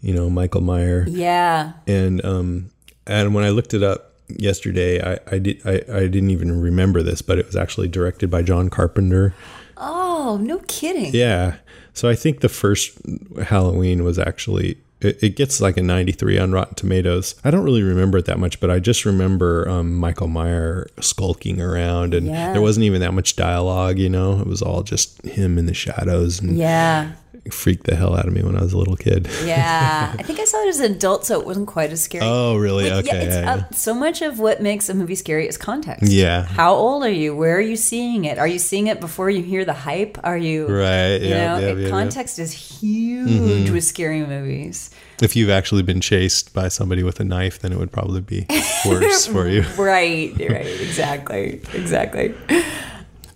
[0.00, 1.72] you know, Michael Meyer Yeah.
[1.86, 2.70] and um
[3.06, 7.02] and when I looked it up yesterday, I I did I, I didn't even remember
[7.02, 9.34] this, but it was actually directed by John Carpenter.
[9.78, 11.12] Oh, no kidding.
[11.14, 11.56] Yeah,
[11.94, 12.98] so I think the first
[13.44, 17.36] Halloween was actually it, it gets like a 93 on Rotten Tomatoes.
[17.44, 21.60] I don't really remember it that much, but I just remember um, Michael Meyer skulking
[21.60, 22.52] around, and Yeah.
[22.52, 23.96] there wasn't even that much dialogue.
[23.98, 27.12] You know, it was all just him in the shadows, and Yeah.
[27.50, 29.28] Freaked the hell out of me when I was a little kid.
[29.44, 30.14] Yeah.
[30.18, 32.24] I think I saw it as an adult, so it wasn't quite as scary.
[32.26, 32.90] Oh, really?
[32.90, 33.16] Like, okay.
[33.18, 36.10] Yeah, it's yeah, uh, so much of what makes a movie scary is context.
[36.10, 36.42] Yeah.
[36.44, 37.34] How old are you?
[37.36, 38.38] Where are you seeing it?
[38.38, 40.18] Are you seeing it before you hear the hype?
[40.24, 41.90] Are you Right, You yeah, know, yeah, it- yeah, yeah.
[41.90, 43.72] context is huge Mhm.
[43.72, 44.90] with scary movies.
[45.20, 48.46] If you've actually been chased by somebody with a knife, then it would probably be
[48.86, 49.62] worse for you.
[49.76, 52.34] right, right, exactly, exactly.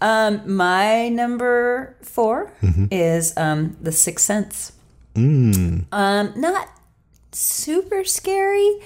[0.03, 2.89] Um, my number 4 Mhm.
[2.91, 4.73] is um, The Sixth Sense.
[5.15, 5.85] Mm.
[5.93, 6.67] Um, not
[7.31, 8.81] super scary,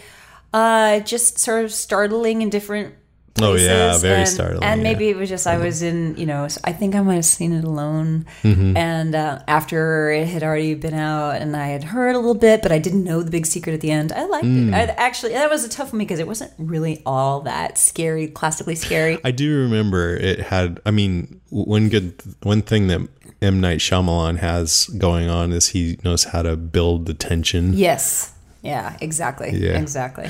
[0.53, 2.95] uh, just sort of startling in different.
[3.43, 4.89] Oh, yeah, very and, startling, And yeah.
[4.93, 7.53] maybe it was just I was in, you know, I think I might have seen
[7.53, 8.24] it alone.
[8.43, 8.76] Mhm.
[8.76, 12.62] And uh, after it had already been out, and I had heard a little bit,
[12.62, 14.12] but I didn't know the big secret at the end.
[14.12, 14.68] I liked Mm.
[14.68, 14.74] it.
[14.74, 18.74] I, actually, that was a tough one because it wasn't really all that scary, classically
[18.74, 19.18] scary.
[19.24, 20.80] I do remember it had.
[20.87, 23.01] I mean, one good one thing that
[23.43, 27.74] M Night Shyamalan has going on is he knows how to build the tension.
[27.74, 28.32] Yes.
[28.62, 28.97] Yeah.
[29.01, 29.51] Exactly.
[29.53, 29.78] Yeah.
[29.78, 30.28] Exactly.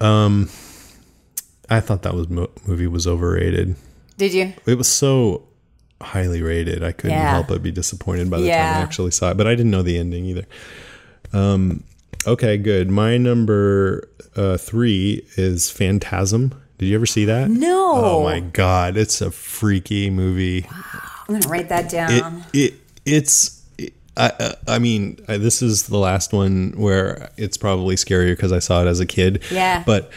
[0.00, 0.48] Um,
[1.70, 3.76] I thought that was mo- movie was overrated.
[4.16, 4.52] Did you?
[4.66, 5.44] It was so
[6.02, 6.82] highly rated.
[6.82, 7.30] I couldn't Yeah.
[7.30, 9.36] help but be disappointed by the time I actually saw it.
[9.36, 10.44] But I didn't know the ending either.
[11.32, 11.84] Um,
[12.26, 12.90] Okay, good.
[12.90, 14.06] My number
[14.36, 16.52] uh, three is Phantasm.
[16.76, 17.48] Did you ever see that?
[17.48, 17.92] No.
[17.96, 20.66] Oh my god, it's a freaky movie.
[21.28, 22.44] I'm gonna write that down.
[22.52, 22.74] it
[23.06, 23.62] it's.
[24.18, 28.52] I, I- I mean, I, this is the last one where it's probably scarier because
[28.52, 29.42] I saw it as a kid.
[29.50, 29.82] Yeah.
[29.86, 30.10] But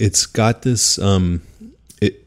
[0.00, 1.42] it's got this um,
[2.00, 2.26] it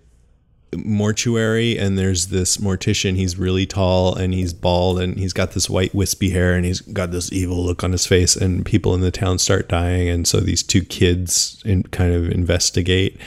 [0.76, 3.15] mortuary, and there's this mortician.
[3.15, 6.82] He's really tall and he's bald, and he's got this white wispy hair, and he's
[6.82, 8.36] got this evil look on his face.
[8.36, 12.30] And people in the town start dying, and so these two kids in, kind of
[12.30, 13.19] investigate,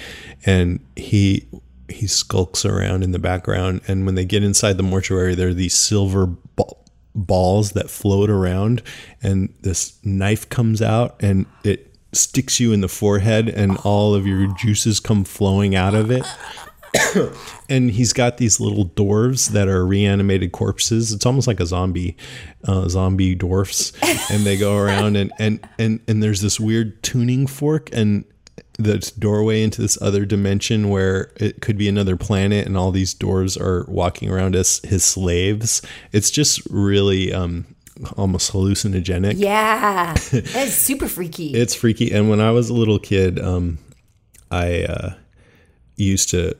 [0.46, 1.46] and he
[1.88, 3.80] he skulks around in the background.
[3.88, 6.84] And when they get inside the mortuary, there are these silver ball,
[7.16, 8.80] balls that float around,
[9.22, 14.26] and this knife comes out, and it sticks you in the forehead, and all of
[14.26, 16.26] your juices come flowing out of it.
[17.68, 21.12] and he's got these little dwarves that are reanimated corpses.
[21.12, 22.16] It's almost like a zombie,
[22.64, 23.92] uh, zombie dwarfs,
[24.30, 28.24] and they go around and and and and there's this weird tuning fork and
[28.78, 33.14] the doorway into this other dimension where it could be another planet, and all these
[33.14, 35.82] dwarves are walking around as his slaves.
[36.12, 37.66] It's just really um,
[38.16, 39.34] almost hallucinogenic.
[39.36, 41.54] Yeah, that's super freaky.
[41.54, 42.12] It's freaky.
[42.12, 43.78] And when I was a little kid, um,
[44.50, 45.14] I uh,
[45.96, 46.56] used to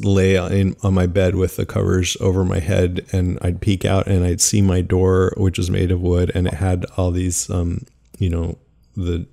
[0.00, 4.06] lay in, on my bed with the covers over my head, and I'd peek out
[4.06, 7.50] and I'd see my door, which was made of wood, and it had all these,
[7.50, 7.84] um,
[8.18, 8.58] you know,
[8.96, 9.26] the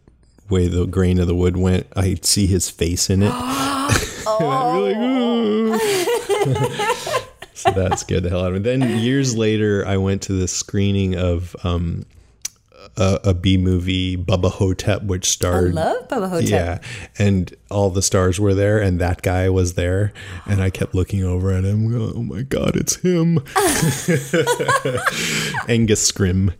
[0.49, 1.88] way the grain of the wood went.
[1.95, 3.32] I'd see his face in it.
[7.62, 8.59] so that scared the hell out of me.
[8.59, 12.05] Then years later, I went to the screening of um,
[12.97, 15.72] a, a B movie, Bubba Ho-Tep, which starred.
[15.72, 16.49] I love Bubba Ho-Tep.
[16.49, 16.80] Yeah,
[17.20, 20.12] and all the stars were there, and that guy was there,
[20.45, 21.89] and I kept looking over at him.
[21.91, 23.38] going, Oh my god, it's him!
[25.68, 26.53] Angus Scrimm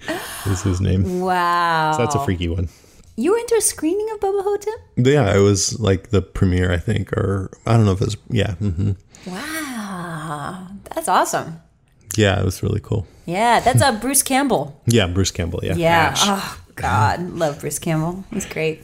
[0.46, 1.20] is his name.
[1.22, 1.94] wow.
[1.94, 2.70] So that's a freaky one.
[3.18, 4.74] You were into a screening of Bubba Ho-Tep?
[5.06, 8.18] Yeah, it was like the premiere, I think, or I don't know if it was.
[8.30, 8.92] Yeah, hmm
[9.28, 9.81] Wow,
[10.94, 11.62] that's awesome.
[12.18, 13.06] yeah, it was really cool.
[13.26, 14.82] Yeah, that's uh, Bruce Campbell.
[14.86, 15.60] Yeah, Bruce Campbell.
[15.64, 16.10] Yeah, Yeah.
[16.12, 16.22] Ash.
[16.26, 18.24] Oh God, love Bruce Campbell.
[18.32, 18.84] He's great.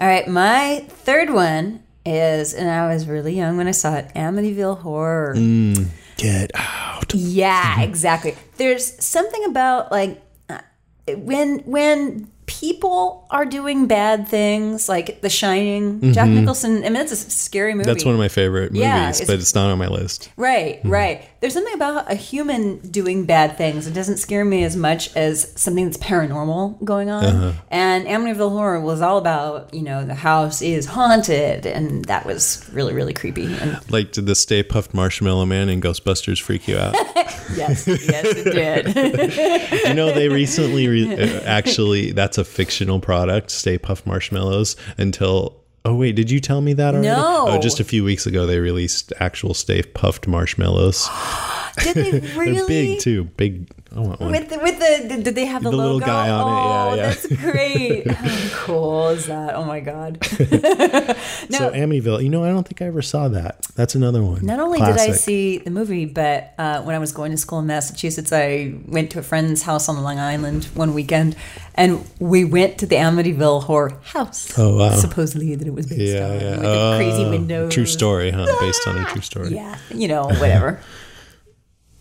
[0.00, 4.08] All right, my third one is, and I was really young when I saw it,
[4.14, 5.34] Amityville Horror.
[5.36, 5.86] Mm,
[6.16, 7.12] get out.
[7.14, 8.34] Yeah, exactly.
[8.56, 10.60] There's something about like uh,
[11.16, 16.12] when when people are doing bad things, like The Shining.
[16.12, 16.40] Jack Mhm.
[16.40, 16.78] Nicholson.
[16.84, 17.86] I mean, it's a scary movie.
[17.86, 20.30] That's one of my favorite movies, Yeah, it's- but it's not on my list.
[20.36, 21.22] Right, right.
[21.40, 23.86] There's something about a human doing bad things.
[23.86, 27.24] It doesn't scare me as much as something that's paranormal going on.
[27.24, 27.52] Uh-huh.
[27.70, 32.68] And Amityville Horror was all about, you know, the house is haunted, and that was
[32.72, 33.46] really, really creepy.
[33.46, 36.94] And Like, did the Stay Puft Marshmallow Man in Ghostbusters freak you out?
[37.54, 39.84] yes, yes, it did.
[39.88, 44.74] you know, they recently re- uh, actually that's a fictional product, Stay Puft Marshmallows.
[44.96, 47.08] Until oh wait, did you tell me that already?
[47.08, 47.46] No.
[47.48, 51.08] Oh, just a few weeks ago they released actual Stay Puft Marshmallows.
[51.82, 52.18] did they
[52.52, 53.24] They're big too.
[53.24, 53.68] Big.
[53.94, 54.30] I want one.
[54.32, 56.94] With the, with the did they have the, The little guy on it, oh, yeah,
[56.96, 57.06] yeah.
[57.08, 58.06] that's great.
[58.10, 59.54] How cool is that?
[59.54, 60.18] Oh my god.
[60.26, 60.36] so
[61.70, 63.62] Amityville, you know, I don't think I ever saw that.
[63.76, 64.44] That's another one.
[64.44, 67.60] Not only did I see the movie, but uh, when I was going to school
[67.60, 71.34] in Massachusetts, I went to a friend's house on Long Island one weekend,
[71.74, 74.52] and we went to the Amityville Horror House.
[74.58, 74.96] Oh, wow.
[74.96, 76.50] Supposedly that it was based Yeah, on yeah.
[76.50, 77.72] with the crazy Oh, windows.
[77.72, 78.46] True story, huh?
[78.60, 79.54] Based on a true story.
[79.54, 80.80] Yeah, you know, whatever.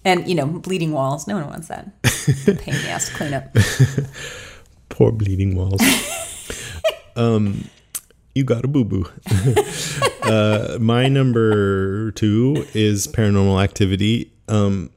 [0.07, 1.27] And you know, bleeding walls.
[1.27, 2.01] No one wants that.
[2.61, 3.53] Pain in the ass to clean up.
[4.89, 5.81] Poor bleeding walls.
[7.17, 7.69] um,
[8.33, 9.05] you got a boo boo.
[10.23, 14.31] uh, my number two is Paranormal Activity.
[14.47, 14.91] Um,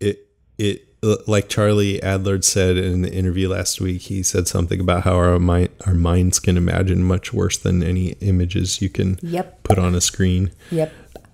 [0.00, 0.28] it
[0.58, 0.86] it
[1.26, 4.02] like Charlie Adlard said in the interview last week.
[4.02, 8.08] He said something about how our mind our minds can imagine much worse than any
[8.20, 9.62] images you can Yep.
[9.62, 10.50] put on a screen.
[10.70, 10.92] Yep.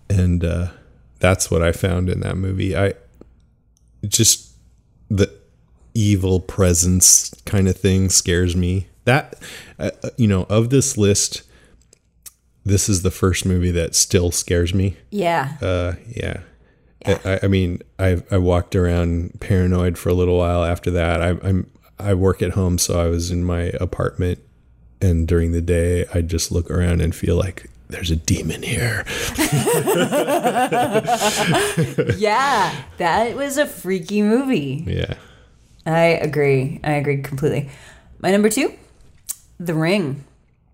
[0.09, 0.69] and uh,
[1.21, 2.77] that's what I found in that movie.
[2.77, 2.95] I
[4.07, 4.51] just
[5.09, 5.33] the
[5.95, 8.89] evil presence kind of thing scares me.
[9.05, 9.39] That
[9.79, 11.43] uh, uh, you know, of this list,
[12.65, 14.97] this is the first movie that still scares me.
[15.11, 15.57] Yeah.
[15.63, 16.41] Uh, yeah.
[17.07, 21.23] I, I mean, I I walked around paranoid for a little while after that.
[21.23, 24.39] I, I'm I work at home, so I was in my apartment,
[25.01, 29.05] and during the day, I just look around and feel like there's a demon here.
[32.17, 34.85] yeah, that was a freaky movie.
[34.87, 35.15] Yeah.
[35.87, 36.81] I agree.
[36.85, 37.71] I agree completely.
[38.21, 38.75] My number two,
[39.59, 40.25] The Ring.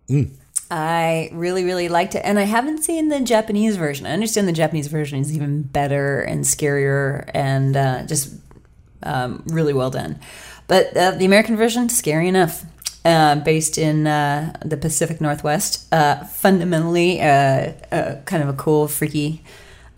[0.09, 0.31] Mm.
[0.71, 2.23] I really, really liked it.
[2.25, 4.07] And I haven't seen the Japanese version.
[4.07, 8.35] I understand the Japanese version is even better and scarier and uh, just
[9.03, 10.19] um, really well done.
[10.67, 12.64] But uh, the American version, scary enough.
[13.07, 15.87] Uh, based in uh, the Pacific Northwest.
[15.93, 19.43] Uh, fundamentally, uh, uh, kind of a cool, freaky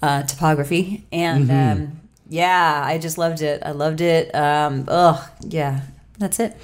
[0.02, 1.72] uh, topography, and Mhm.
[1.72, 3.62] um, yeah, I just loved it.
[3.64, 4.32] I loved it.
[4.34, 5.80] Um, ugh, yeah,
[6.18, 6.54] that's it.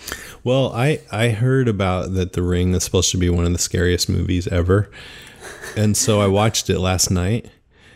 [0.45, 3.59] Well, I I heard about that The Ring is supposed to be one of the
[3.59, 4.91] scariest movies ever,
[5.77, 7.47] and so I watched it last night.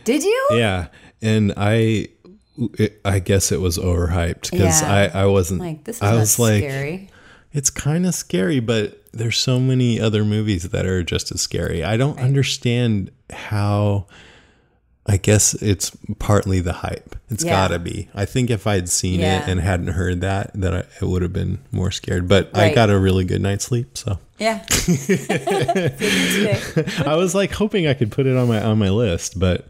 [0.05, 0.49] Did you?
[0.53, 0.87] Yeah,
[1.23, 2.09] and I
[3.05, 5.11] I guess it was overhyped because Yeah.
[5.15, 7.11] I I wasn't Like, this is I was like scary.
[7.53, 11.83] It's kind of scary, but there's so many other movies that are just as scary.
[11.85, 14.07] I don't understand how.
[15.11, 17.17] I guess it's partly the hype.
[17.31, 17.53] It's Yeah.
[17.53, 18.11] gotta be.
[18.15, 19.41] I think if I'd seen Yeah.
[19.43, 22.29] it and hadn't heard that, that I, I would have been more scared.
[22.29, 24.63] But I got a really good night's sleep, so Yeah.
[27.07, 29.67] I was like hoping I could put it on my on my list, but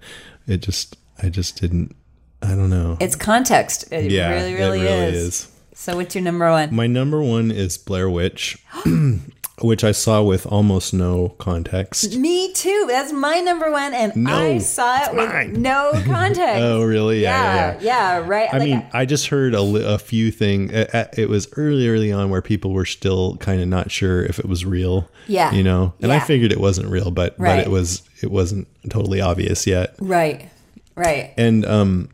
[0.49, 1.95] it just I just didn't.
[2.43, 2.97] I don't know.
[3.01, 3.93] It's context.
[3.93, 5.22] It Yeah, really, it really, really is.
[5.24, 5.49] is.
[5.81, 6.74] So, what's your number one?
[6.74, 8.59] My number one is Blair Witch,
[9.62, 12.16] which I saw with almost no context.
[12.16, 12.87] Me too.
[12.89, 16.61] That's my number one, and No, I saw it with no context.
[16.61, 17.22] Oh, really?
[17.22, 17.79] Yeah, yeah.
[17.81, 18.53] yeah, yeah, right.
[18.53, 20.72] I like, mean, I just heard a, li- a few things.
[20.72, 24.47] It was early, early on where people were still kind of not sure if it
[24.47, 25.09] was real.
[25.29, 25.53] Yeah.
[25.53, 28.03] you know, and I figured it wasn't real, but but it was.
[28.20, 29.95] It wasn't totally obvious yet.
[30.01, 30.51] right,
[30.97, 31.35] right.
[31.37, 32.09] and um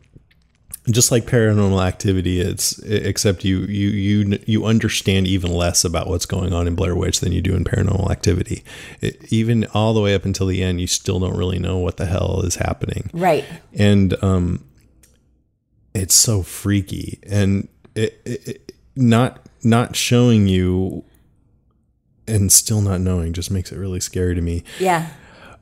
[0.91, 6.25] just like paranormal activity it's except you you you you understand even less about what's
[6.27, 8.63] going on in Blair Witch than you do in paranormal activity
[9.01, 11.97] it, even all the way up until the end you still don't really know what
[11.97, 13.43] the hell is happening Right.
[13.73, 14.63] and um
[15.93, 21.03] it's so freaky and it, it, it not not showing you
[22.27, 25.09] and still not knowing just makes it really scary to me Yeah.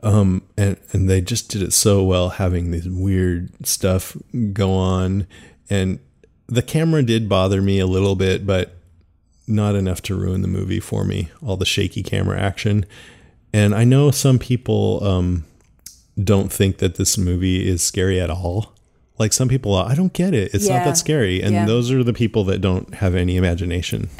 [0.04, 4.16] Um and and they just did it so well having this weird stuff
[4.52, 5.26] go on.
[5.70, 6.00] And
[6.48, 8.76] the camera did bother me a little bit but
[9.48, 12.86] not enough to ruin the movie for me all the shaky camera action.
[13.54, 15.46] And i know some people um
[16.22, 18.74] don't think that this movie is scary at all.
[19.20, 20.54] Like some people i don't get it.
[20.54, 21.42] It's not that scary.
[21.42, 21.66] And Yeah.
[21.66, 24.10] those are the people that don't have any imagination.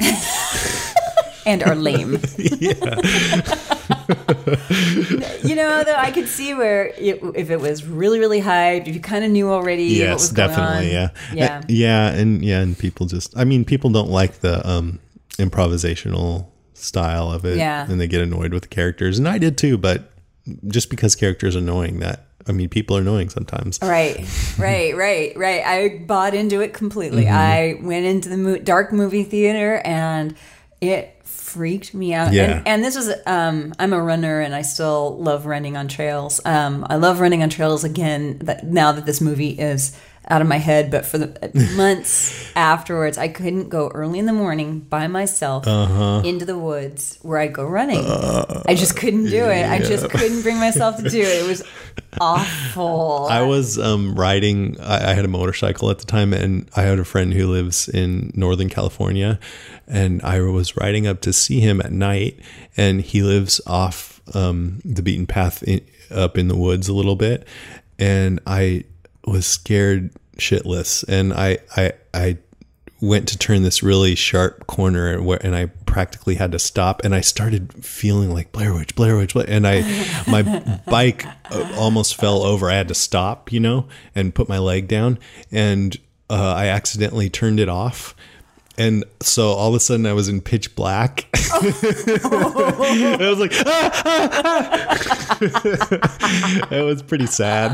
[1.46, 2.18] And are lame.
[2.38, 3.73] yeah
[5.42, 8.94] you know, though, I could see where it, if it was really, really hyped, if
[8.94, 11.58] you kind of knew already what yes definitely yeah Yeah.
[11.58, 14.98] Uh, yeah and yeah and people just i mean people don't like the um
[15.38, 17.86] improvisational style of it Yeah.
[17.90, 20.10] and they get annoyed with the characters and i did too but
[20.68, 24.18] just because characters are annoying that i mean people are annoying sometimes Right,
[24.58, 25.62] right, right, right.
[25.64, 27.24] I bought into it completely.
[27.24, 27.32] Mhm.
[27.32, 30.34] I went into the mo- dark movie theater and
[30.80, 31.13] it
[31.54, 32.32] freaked me out.
[32.32, 32.58] Yeah.
[32.58, 36.40] And, and this was, um, I'm a runner and I still love running on trails.
[36.44, 39.96] Um, I love running on trails again that now that this movie is
[40.28, 44.32] out of my head, but for the months afterwards, I couldn't go early in the
[44.32, 46.22] morning by myself Uh-huh.
[46.24, 48.04] into the woods where I go running.
[48.06, 49.64] I just couldn't do it.
[49.66, 51.44] I just couldn't bring myself to do it.
[51.44, 51.62] It was
[52.20, 53.26] awful.
[53.30, 54.80] I was um, riding.
[54.80, 57.88] I, I had a motorcycle at the time, and I had a friend who lives
[57.88, 59.38] in Northern California,
[59.86, 62.40] and I was riding up to see him at night,
[62.76, 67.16] and he lives off um, the beaten path in, up in the woods a little
[67.16, 67.46] bit,
[67.98, 68.84] and I
[69.26, 72.38] was scared shitless, and I I I
[73.00, 77.14] went to turn this really sharp corner where, and I practically had to stop and
[77.14, 79.82] I started feeling like Blair Witch, Blair Witch, Blair- and I
[80.26, 80.42] my
[80.86, 82.70] bike uh, almost fell over.
[82.70, 85.18] I had to stop, you know, and put my leg down
[85.52, 85.96] and
[86.30, 88.14] uh, I accidentally turned it off.
[88.76, 91.26] And so all of a sudden I was in pitch black.
[91.52, 95.24] I was like, "Ah, ah, ah."
[96.70, 97.72] it was pretty sad,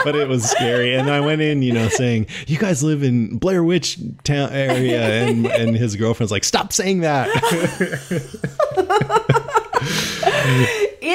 [0.04, 0.94] but it was scary.
[0.94, 5.02] And I went in, you know, saying, "You guys live in Blair Witch town area,"
[5.02, 7.28] and and his girlfriend's like, "Stop saying that."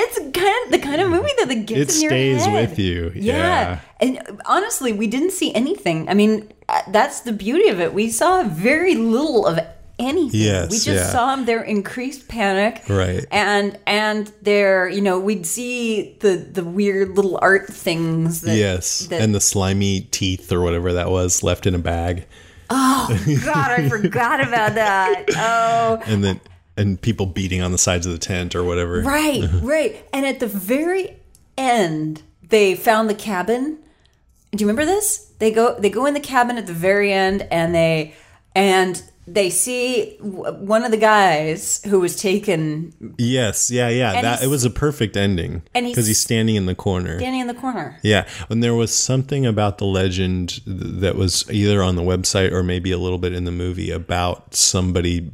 [0.01, 2.69] It's kind of the kind of movie that the gets It in your stays head.
[2.69, 3.11] with you.
[3.15, 3.33] Yeah.
[3.37, 3.79] Yeah.
[3.99, 6.07] and honestly, we didn't see anything.
[6.09, 7.93] I mean, uh, that's the beauty of it.
[7.93, 9.59] We saw very little of
[9.97, 10.39] anything.
[10.39, 11.09] Yes, we just yeah.
[11.11, 13.25] saw their increased panic, Right.
[13.31, 18.41] And and their, you know, we'd see the the weird little art things.
[18.41, 22.27] That, yes, that- and the slimy teeth or whatever that was left in a bag,
[22.69, 23.07] oh
[23.43, 25.25] God, I forgot about that.
[25.35, 26.39] Oh, and then
[26.79, 29.01] and people beating on the sides of the tent or whatever.
[29.01, 30.03] Right, right.
[30.13, 31.17] And at the very
[31.57, 33.77] end, they found the cabin.
[34.51, 35.31] Do you remember this?
[35.39, 38.15] They go they go in the cabin at the very end and they
[38.55, 44.19] and they see w- one of the guys who was taken Yes, yeah, yeah.
[44.23, 47.19] That it was a perfect ending and he's- because he's standing in the corner.
[47.19, 47.99] standing in the corner.
[48.01, 52.63] Yeah, and there was something about the legend that was either on the website or
[52.63, 55.29] maybe a little bit in the movie about somebody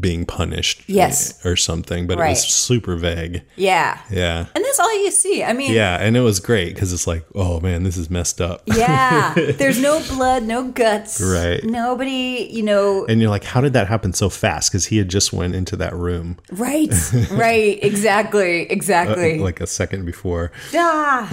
[0.00, 0.82] being punished.
[0.88, 1.44] Yes.
[1.44, 3.42] Or something, but it was super vague.
[3.56, 4.00] Yeah.
[4.10, 4.46] Yeah.
[4.54, 5.42] And that's all you see.
[5.44, 8.40] I mean, Yeah, and it was great because it's like, oh man, this is messed
[8.40, 8.62] up.
[8.66, 9.32] yeah.
[9.58, 11.20] There's no blood, no guts.
[11.20, 11.62] Right.
[11.64, 13.04] Nobody, you know.
[13.06, 14.70] And you're like, how did that happen so fast?
[14.70, 16.90] Because he had just went into that room Right.
[17.30, 17.78] right.
[17.82, 18.68] Exactly.
[18.68, 19.38] uh, Exactly.
[19.38, 20.52] like a second before.
[20.74, 21.28] Ah.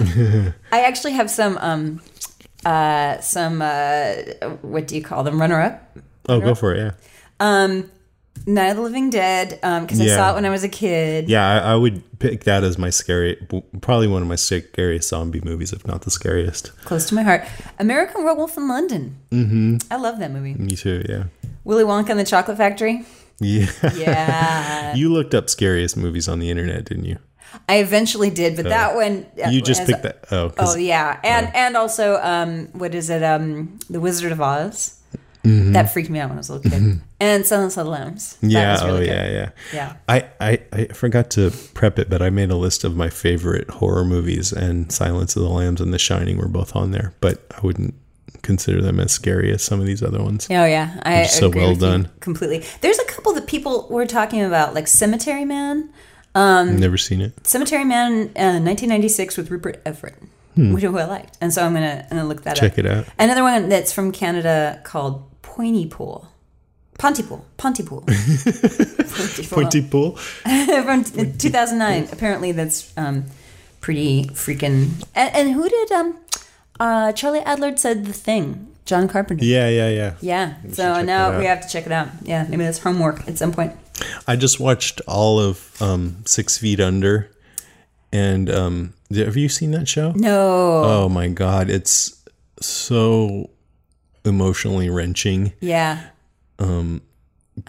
[0.72, 2.00] I actually have some um
[2.64, 4.14] uh some uh
[4.62, 5.96] what do you call them runner up
[6.28, 6.78] Oh, go for it.
[6.78, 6.90] Yeah.
[7.40, 7.90] um
[8.46, 11.28] Night of the Living Dead um because I saw it when I was a kid
[11.30, 13.36] Yeah, I, I would pick that as my scary,
[13.80, 16.76] probably one of my scariest zombie movies, if not the scariest.
[16.84, 17.44] close to my heart
[17.78, 19.76] American Werewolf in London Mm-hmm.
[19.90, 21.04] I love that movie Me too.
[21.08, 21.24] Yeah.
[21.64, 23.04] Willy Wonka and the Chocolate Factory
[23.40, 23.66] Yeah.
[23.96, 24.94] Yeah.
[25.00, 27.18] you looked up scariest movies on the internet, didn't you?
[27.68, 28.68] I eventually did but Oh.
[28.68, 30.24] that one You just picked that.
[30.30, 30.52] Oh.
[30.58, 35.00] oh yeah and and also um what is it um The Wizard of Oz
[35.44, 35.74] Mhm.
[35.74, 37.00] that freaked me out when I was a little kid Mhm.
[37.24, 38.72] And Silence of the Lambs That Yeah.
[38.72, 39.32] was really oh, good.
[39.32, 39.32] yeah.
[39.32, 39.50] Yeah.
[39.72, 39.96] Yeah.
[40.08, 43.68] I, I, I forgot to prep it, but I made a list of my favorite
[43.70, 47.44] horror movies, and Silence of the Lambs and The Shining were both on there, but
[47.56, 47.94] I wouldn't
[48.42, 50.46] consider them as scary as some of these other ones.
[50.50, 52.10] Oh yeah, I so well done.
[52.20, 52.62] completely.
[52.82, 55.90] There's a couple that people were talking about, like Cemetery Man.
[56.34, 57.46] Um, Never seen it.
[57.46, 60.16] Cemetery Man, uh, 1996 with Rupert Everett,
[60.56, 60.72] Hmm.
[60.74, 62.76] which I liked, and so I'm gonna I'm gonna look that Check up.
[62.76, 63.06] Check it out.
[63.18, 66.28] Another one that's from Canada called Pontypool.
[66.98, 67.44] Pontypool.
[67.56, 68.02] Pontypool.
[69.50, 70.16] Pontypool.
[70.84, 72.08] from t- 2009.
[72.12, 73.24] Apparently, that's um,
[73.80, 75.04] pretty freaking.
[75.14, 76.18] And, and who did um,
[76.80, 78.68] uh, Charlie Adlard said the thing?
[78.84, 79.44] John Carpenter.
[79.44, 80.14] Yeah, yeah, yeah.
[80.20, 80.54] Yeah.
[80.62, 82.08] We So now we have to check it out.
[82.22, 83.72] Yeah, maybe that's homework at some point.
[84.26, 87.30] I just watched all of um, Six Feet Under,
[88.12, 90.12] and um, have you seen that show?
[90.12, 90.82] No.
[90.84, 92.22] Oh my god, it's
[92.60, 93.50] so
[94.24, 95.52] emotionally wrenching.
[95.60, 96.08] Yeah.
[96.58, 97.02] Um,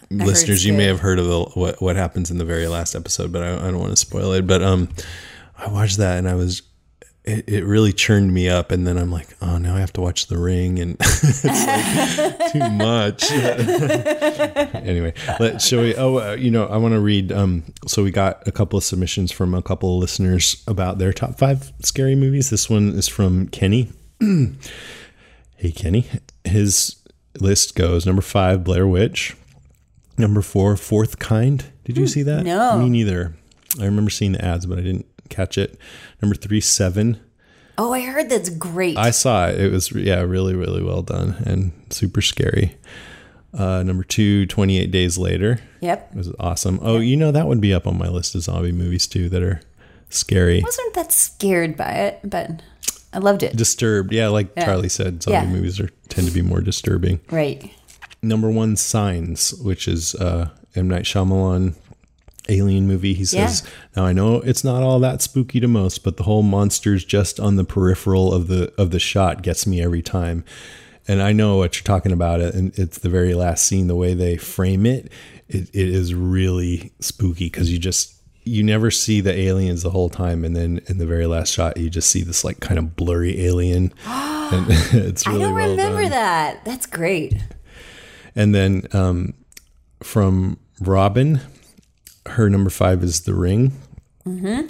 [0.09, 3.31] listeners, you may have heard of the, what what happens in the very last episode,
[3.31, 4.47] but I, I don't want to spoil it.
[4.47, 4.89] But um,
[5.57, 6.61] I watched that and I was.
[7.23, 10.01] It, it really churned me up, and then I'm like, oh, now I have to
[10.01, 13.31] watch The Ring, and it's like too much.
[14.75, 15.95] anyway, let shall we?
[15.95, 17.31] Oh, uh, you know, I want to read.
[17.31, 21.11] Um, so we got a couple of submissions from a couple of listeners about their
[21.11, 22.51] top five scary movies.
[22.51, 23.91] This one is from Kenny.
[24.19, 26.07] hey, Kenny.
[26.43, 26.95] His
[27.41, 29.35] list goes number five, Blair Witch.
[30.17, 31.65] Number four, Fourth Kind.
[31.83, 32.43] Did you see that?
[32.45, 32.79] no.
[32.79, 33.35] me neither.
[33.79, 35.77] I remember seeing the ads, but I didn't catch it.
[36.21, 37.19] Number three, Seven.
[37.77, 38.97] Oh, I heard that's great.
[38.97, 39.59] I saw it.
[39.59, 42.77] It was yeah, really, really well done and super scary.
[43.53, 45.59] Uh, number two, 28 Days Later.
[45.81, 46.11] Yep.
[46.11, 46.79] It was awesome.
[46.81, 49.43] Oh, you know that would be up on my list of zombie movies too that
[49.43, 49.61] are
[50.09, 50.59] scary.
[50.59, 52.61] I wasn't that scared by it, but
[53.15, 53.55] I loved it.
[53.55, 54.11] Disturbed.
[54.13, 54.65] Yeah, like Yeah.
[54.65, 55.53] Charlie said, zombie Yeah.
[55.53, 57.19] movies are tend to be more disturbing.
[57.31, 57.71] Right.
[58.21, 61.75] Number one, Signs, which is uh, M Night Shyamalan
[62.49, 63.13] alien movie.
[63.13, 63.63] He says,
[63.95, 67.39] "Now I know it's not all that spooky to most, but the whole monsters just
[67.39, 70.43] on the peripheral of the of the shot gets me every time."
[71.07, 73.87] And I know what you're talking about, and it's the very last scene.
[73.87, 75.11] The way they frame it,
[75.47, 78.14] it, it is really spooky because you just
[78.45, 81.77] you never see the aliens the whole time, and then in the very last shot,
[81.77, 85.69] you just see this like kind of blurry alien, and it's really I don't well
[85.71, 86.11] remember done.
[86.11, 86.63] that.
[86.65, 87.35] That's great.
[88.35, 89.33] And then um,
[90.03, 91.39] from Robin,
[92.27, 93.73] her number five is The Ring
[94.27, 94.65] Mm-hmm.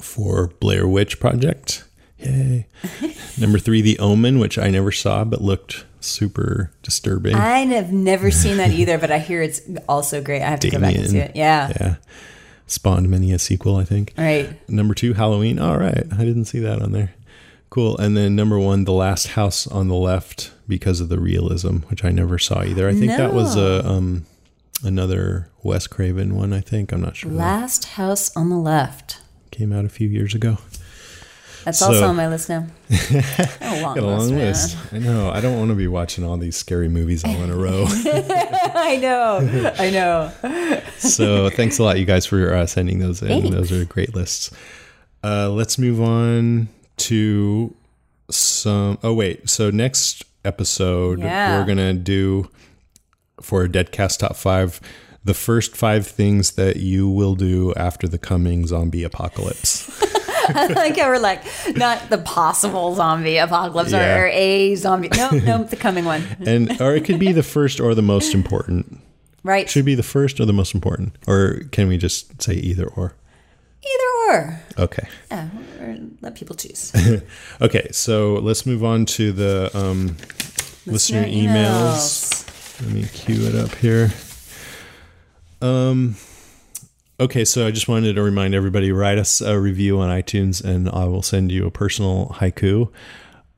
[0.00, 1.84] for Blair Witch Project.
[2.18, 2.66] Yay.
[3.38, 7.34] number three, The Omen, which I never saw but looked super disturbing.
[7.34, 10.40] I have never seen that either, but I hear it's also great.
[10.42, 11.34] I have to go back and see it.
[11.34, 11.72] Yeah.
[11.80, 11.94] Yeah.
[12.66, 14.14] Spawned many a sequel, I think.
[14.16, 14.56] Right.
[14.68, 15.58] Number two, Halloween.
[15.58, 16.04] All right.
[16.12, 17.14] I didn't see that on there.
[17.70, 17.96] Cool.
[17.98, 22.04] And then number one, The Last House on the Left because of the realism, which
[22.04, 22.88] I never saw either.
[22.88, 24.26] I think that was a um
[24.84, 26.92] another Wes Craven one, I think.
[26.92, 27.30] I'm not sure.
[27.30, 29.20] Last House on the Left.
[29.50, 30.58] Came out a few years ago.
[31.64, 32.66] That's So- also on my list now.
[33.60, 34.76] A long a long list, list.
[34.92, 35.30] I know.
[35.30, 37.84] I don't want to be watching all these scary movies all in a row.
[37.88, 39.72] I know.
[39.78, 40.32] I know.
[40.98, 43.28] so thanks a lot, you guys, for uh, sending those in.
[43.28, 43.50] Thanks.
[43.50, 44.50] Those are great lists.
[45.24, 46.68] Uh, let's move on
[46.98, 47.74] to
[48.30, 48.98] some.
[49.02, 49.48] Oh wait.
[49.48, 51.58] So next episode, Yeah.
[51.60, 52.50] we're gonna do
[53.40, 54.80] for a Deadcast Top Five.
[55.24, 59.88] The first five things that you will do after the coming zombie apocalypse.
[60.48, 61.42] I like we're like,
[61.76, 64.18] not the possible zombie apocalypse Yeah.
[64.18, 65.08] or, or a zombie.
[65.16, 66.24] No, no, the coming one.
[66.46, 69.00] and or it could be the first or the most important.
[69.44, 69.68] Right.
[69.68, 73.14] Should be the first or the most important, or can we just say either or?
[73.82, 74.60] Either or.
[74.78, 75.08] Okay.
[75.30, 75.48] Yeah,
[75.80, 76.92] or let people choose.
[77.60, 80.16] okay, so let's move on to the um,
[80.86, 82.80] listener, Listener emails.
[82.82, 84.12] Let me cue it up here.
[85.60, 86.16] Um.
[87.20, 90.88] Okay, so I just wanted to remind everybody: write us a review on iTunes, and
[90.88, 92.90] I will send you a personal haiku.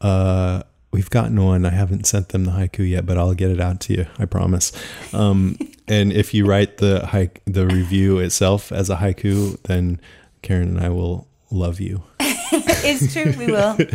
[0.01, 1.65] Uh, we've gotten one.
[1.65, 4.07] I haven't sent them the haiku yet, but I'll get it out to you.
[4.19, 4.73] I promise.
[5.13, 5.57] Um,
[5.89, 10.01] and if you write the haik- the review itself as a haiku, then
[10.43, 12.03] Karen and I will love you.
[12.21, 13.33] it's true.
[13.39, 13.79] We will.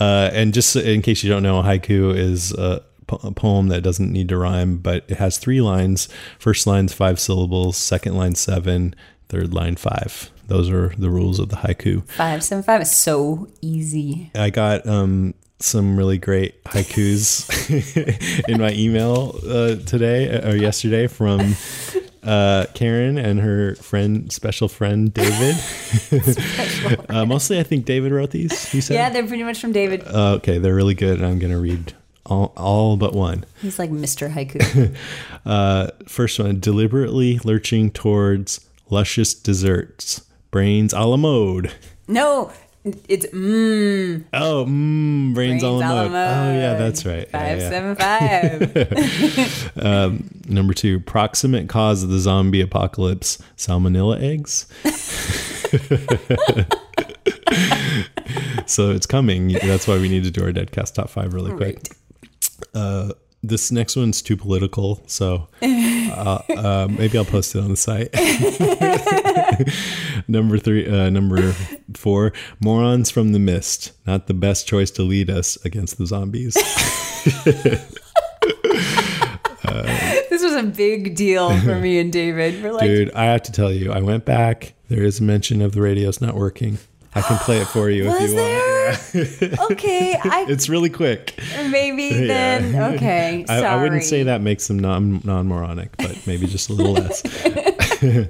[0.00, 3.68] Uh, and just in case you don't know, a haiku is a, po- a poem
[3.68, 6.08] that doesn't need to rhyme, but it has three lines.
[6.38, 8.94] First line's five syllables, second line seven,
[9.28, 10.30] third line five.
[10.46, 12.08] Those are the rules of the haiku.
[12.08, 14.30] Five seven five is so easy.
[14.34, 17.48] I got um, some really great haikus
[18.48, 21.54] in my email uh, today or yesterday from
[22.22, 25.56] uh, Karen and her friend, special friend David.
[27.08, 28.90] uh, mostly, I think David wrote these.
[28.90, 30.06] Yeah, they're pretty much from David.
[30.06, 31.94] Uh, okay, they're really good, and I'm gonna read
[32.28, 33.44] all, all but one.
[33.62, 34.32] He's like Mr.
[34.32, 34.94] Haiku.
[35.46, 41.72] Uh, first one: deliberately lurching towards luscious desserts, brains a la mode.
[42.06, 42.52] no,
[43.08, 44.24] it's mmm.
[44.34, 46.12] Oh, mm, brains, Brains a la a la mode.
[46.12, 47.28] Oh, yeah, that's right.
[47.32, 49.80] Yeah, yeah.
[50.04, 54.66] um, number two: proximate cause of the zombie apocalypse: salmonella eggs.
[58.66, 59.48] so it's coming.
[59.48, 61.80] That's why we need to do our Deadcast top five really quick.
[62.74, 63.12] Uh,
[63.42, 68.12] this next one's too political, so uh, uh, maybe I'll post it on the site.
[70.28, 71.52] number three, uh, number
[71.94, 73.92] four, morons from the mist.
[74.06, 76.54] Not the best choice to lead us against the zombies.
[80.28, 82.62] this was a big deal for me and David.
[82.62, 84.74] We're like, Dude, I have to tell you, I went back.
[84.88, 86.78] There is a mention of the radio's not working.
[87.14, 88.77] I can play it for you if you want.
[89.70, 91.34] okay, I It's really quick.
[91.70, 92.26] maybe Yeah.
[92.26, 93.44] then okay.
[93.48, 93.66] I, Sorry.
[93.66, 97.22] I wouldn't say that makes them non non moronic, but maybe just a little less.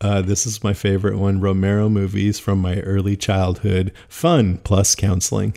[0.00, 3.92] uh, this is my favorite one: Romero movies from my early childhood.
[4.08, 5.54] Fun plus counseling.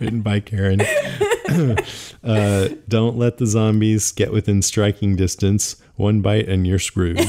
[0.00, 0.80] Written by Karen.
[2.24, 5.76] uh, don't let the zombies get within striking distance.
[5.96, 7.20] One bite and you're screwed.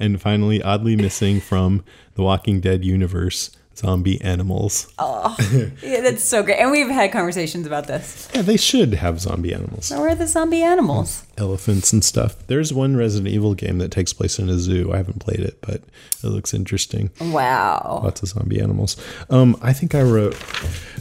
[0.00, 4.92] And finally, oddly missing from the Walking Dead universe, zombie animals.
[4.98, 5.36] Oh,
[5.82, 6.58] yeah, that's so great.
[6.58, 8.28] And we've had conversations about this.
[8.34, 9.86] Yeah, they should have zombie animals.
[9.86, 11.24] So where are the zombie animals?
[11.38, 12.46] Elephants and stuff.
[12.46, 14.92] There's one Resident Evil game that takes place in a zoo.
[14.92, 15.82] I haven't played it, but
[16.22, 17.10] it looks interesting.
[17.20, 18.00] Wow.
[18.04, 18.96] Lots of zombie animals.
[19.30, 20.36] Um, I think I wrote.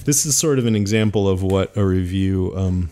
[0.05, 2.91] This is sort of an example of what a review um,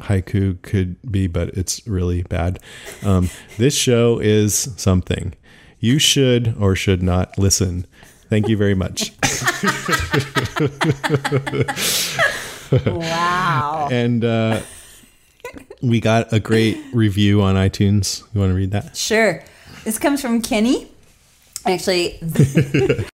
[0.00, 2.58] haiku could be, but it's really bad.
[3.04, 5.34] Um, this show is something
[5.80, 7.86] you should or should not listen.
[8.28, 9.12] Thank you very much.
[12.82, 13.88] Wow.
[13.92, 14.60] and uh,
[15.82, 18.22] we got a great review on iTunes.
[18.32, 18.96] You want to read that?
[18.96, 19.42] Sure.
[19.84, 20.90] This comes from Kenny.
[21.66, 22.18] Actually,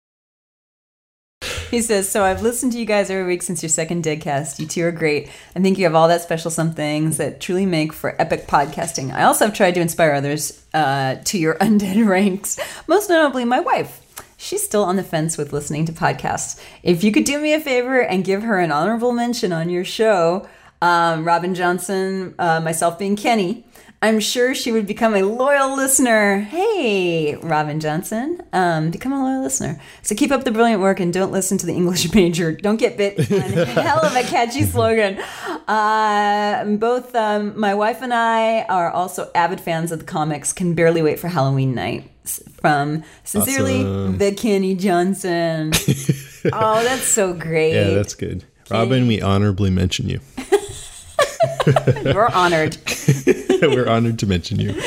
[1.70, 4.59] he says, So I've listened to you guys every week since your second Deadcast.
[4.59, 5.28] You two are great.
[5.55, 9.12] I think you have all that special some things that truly make for epic podcasting.
[9.12, 13.61] I also have tried to inspire others uh, to your undead ranks, most notably my
[13.61, 14.05] wife.
[14.36, 16.62] She's still on the fence with listening to podcasts.
[16.82, 19.85] If you could do me a favor and give her an honorable mention on your
[19.85, 20.49] show,
[20.81, 23.65] um, Robin Johnson, uh, myself being Kenny,
[24.01, 26.39] I'm sure she would become a loyal listener.
[26.41, 29.81] Hey, Robin Johnson, um, become a loyal listener.
[30.03, 32.53] So keep up the brilliant work and don't listen to the English major.
[32.53, 33.19] Don't get bit.
[33.19, 35.19] Hell of a catchy slogan.
[35.66, 40.53] Uh, both um, my wife and I are also avid fans of the comics.
[40.53, 42.11] Can barely wait for Halloween night.
[42.61, 44.19] From sincerely, Awesome.
[44.19, 45.73] the Kenny Johnson.
[46.53, 47.73] oh, that's so great.
[47.73, 48.45] Yeah, that's good.
[48.70, 50.20] Robin, we honorably mention you.
[52.05, 52.77] You're honored.
[53.62, 54.73] We're honored to mention you.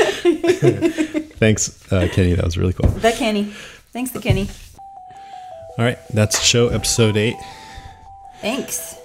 [1.36, 2.34] Thanks, uh, Kenny.
[2.34, 2.90] That was really cool.
[2.90, 3.46] The Kenny.
[3.94, 4.50] Thanks, the Kenny.
[5.78, 7.36] All right, that's show, episode eight.
[8.42, 8.98] Thanks.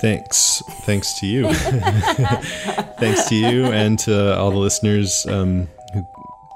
[0.00, 6.06] Thanks, thanks to you, thanks to you, and to all the listeners um, who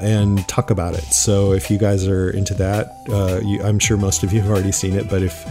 [0.00, 1.04] and talk about it.
[1.04, 4.50] So if you guys are into that, uh, you, I'm sure most of you have
[4.50, 5.44] already seen it, but if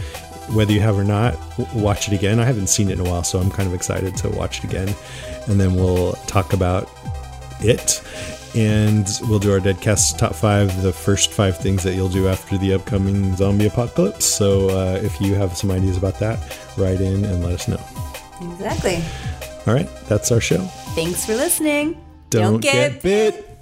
[0.52, 1.36] whether you have or not,
[1.74, 2.38] watch it again.
[2.38, 4.64] I haven't seen it in a while, so I'm kind of excited to watch it
[4.64, 4.94] again.
[5.48, 6.90] And then we'll talk about
[7.60, 8.02] it.
[8.54, 12.56] And we'll do our Deadcast top five, the first five things that you'll do after
[12.56, 14.26] the upcoming zombie apocalypse.
[14.26, 16.38] So uh, if you have some ideas about that,
[16.76, 17.80] write in and let us know.
[18.52, 19.02] Exactly.
[19.66, 20.58] All right, that's our show.
[20.94, 22.00] Thanks for listening.
[22.30, 23.53] Don't get bit.